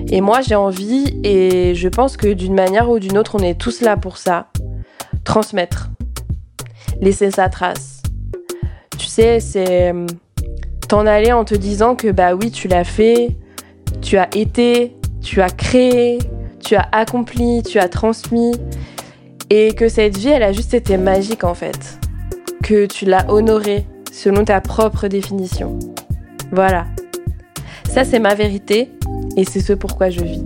Et 0.08 0.20
moi 0.20 0.42
j'ai 0.42 0.54
envie 0.54 1.20
et 1.24 1.74
je 1.74 1.88
pense 1.88 2.16
que 2.16 2.32
d'une 2.32 2.54
manière 2.54 2.88
ou 2.88 3.00
d'une 3.00 3.18
autre 3.18 3.34
on 3.34 3.42
est 3.42 3.58
tous 3.58 3.80
là 3.80 3.96
pour 3.96 4.16
ça. 4.16 4.50
Transmettre. 5.24 5.90
Laisser 7.00 7.32
sa 7.32 7.48
trace. 7.48 8.02
Tu 8.96 9.06
sais, 9.06 9.40
c'est 9.40 9.92
aller 11.00 11.32
en 11.32 11.44
te 11.44 11.54
disant 11.54 11.94
que 11.94 12.10
bah 12.10 12.34
oui, 12.34 12.50
tu 12.50 12.68
l'as 12.68 12.84
fait, 12.84 13.36
tu 14.00 14.16
as 14.16 14.28
été, 14.36 14.96
tu 15.22 15.40
as 15.40 15.50
créé, 15.50 16.18
tu 16.60 16.76
as 16.76 16.88
accompli, 16.92 17.62
tu 17.62 17.78
as 17.78 17.88
transmis, 17.88 18.52
et 19.50 19.74
que 19.74 19.88
cette 19.88 20.16
vie, 20.16 20.28
elle 20.28 20.42
a 20.42 20.52
juste 20.52 20.74
été 20.74 20.96
magique 20.96 21.44
en 21.44 21.54
fait, 21.54 21.98
que 22.62 22.86
tu 22.86 23.04
l'as 23.04 23.30
honorée 23.30 23.86
selon 24.12 24.44
ta 24.44 24.60
propre 24.60 25.08
définition. 25.08 25.78
Voilà. 26.52 26.86
Ça, 27.88 28.04
c'est 28.04 28.18
ma 28.18 28.34
vérité, 28.34 28.90
et 29.36 29.44
c'est 29.44 29.60
ce 29.60 29.72
pourquoi 29.72 30.10
je 30.10 30.22
vis. 30.22 30.44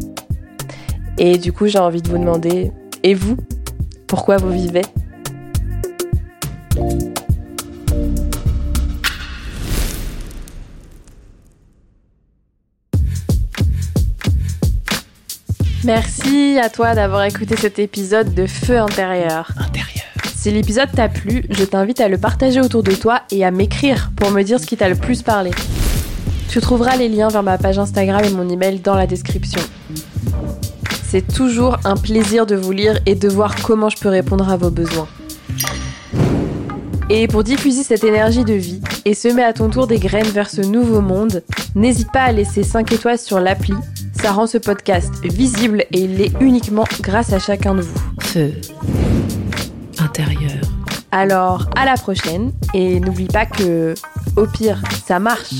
Et 1.18 1.38
du 1.38 1.52
coup, 1.52 1.66
j'ai 1.66 1.78
envie 1.78 2.02
de 2.02 2.08
vous 2.08 2.18
demander, 2.18 2.72
et 3.02 3.14
vous, 3.14 3.36
pourquoi 4.06 4.36
vous 4.36 4.50
vivez? 4.50 4.82
Merci 15.88 16.58
à 16.62 16.68
toi 16.68 16.94
d'avoir 16.94 17.24
écouté 17.24 17.56
cet 17.56 17.78
épisode 17.78 18.34
de 18.34 18.46
Feu 18.46 18.78
intérieur. 18.78 19.50
Intérieur. 19.56 20.04
Si 20.36 20.50
l'épisode 20.50 20.90
t'a 20.94 21.08
plu, 21.08 21.46
je 21.48 21.64
t'invite 21.64 22.02
à 22.02 22.08
le 22.08 22.18
partager 22.18 22.60
autour 22.60 22.82
de 22.82 22.92
toi 22.92 23.22
et 23.30 23.42
à 23.42 23.50
m'écrire 23.50 24.10
pour 24.14 24.30
me 24.30 24.42
dire 24.42 24.60
ce 24.60 24.66
qui 24.66 24.76
t'a 24.76 24.90
le 24.90 24.96
plus 24.96 25.22
parlé. 25.22 25.50
Tu 26.50 26.60
trouveras 26.60 26.96
les 26.96 27.08
liens 27.08 27.28
vers 27.28 27.42
ma 27.42 27.56
page 27.56 27.78
Instagram 27.78 28.22
et 28.22 28.28
mon 28.28 28.50
email 28.50 28.80
dans 28.80 28.96
la 28.96 29.06
description. 29.06 29.62
C'est 31.04 31.26
toujours 31.26 31.78
un 31.86 31.96
plaisir 31.96 32.44
de 32.44 32.54
vous 32.54 32.72
lire 32.72 33.00
et 33.06 33.14
de 33.14 33.28
voir 33.30 33.54
comment 33.62 33.88
je 33.88 33.96
peux 33.96 34.10
répondre 34.10 34.46
à 34.46 34.58
vos 34.58 34.70
besoins. 34.70 35.08
Et 37.08 37.28
pour 37.28 37.44
diffuser 37.44 37.82
cette 37.82 38.04
énergie 38.04 38.44
de 38.44 38.52
vie 38.52 38.82
et 39.06 39.14
semer 39.14 39.42
à 39.42 39.54
ton 39.54 39.70
tour 39.70 39.86
des 39.86 39.98
graines 39.98 40.28
vers 40.28 40.50
ce 40.50 40.60
nouveau 40.60 41.00
monde, 41.00 41.42
n'hésite 41.74 42.12
pas 42.12 42.24
à 42.24 42.32
laisser 42.32 42.62
5 42.62 42.92
étoiles 42.92 43.18
sur 43.18 43.40
l'appli 43.40 43.72
ça 44.22 44.32
rend 44.32 44.46
ce 44.46 44.58
podcast 44.58 45.12
visible 45.24 45.84
et 45.92 46.00
il 46.00 46.16
l'est 46.16 46.32
uniquement 46.40 46.84
grâce 47.00 47.32
à 47.32 47.38
chacun 47.38 47.74
de 47.74 47.82
vous. 47.82 48.00
Feu 48.20 48.52
intérieur. 50.00 50.60
Alors, 51.10 51.68
à 51.76 51.84
la 51.84 51.94
prochaine 51.94 52.52
et 52.74 53.00
n'oublie 53.00 53.26
pas 53.26 53.46
que, 53.46 53.94
au 54.36 54.46
pire, 54.46 54.82
ça 55.06 55.18
marche. 55.18 55.54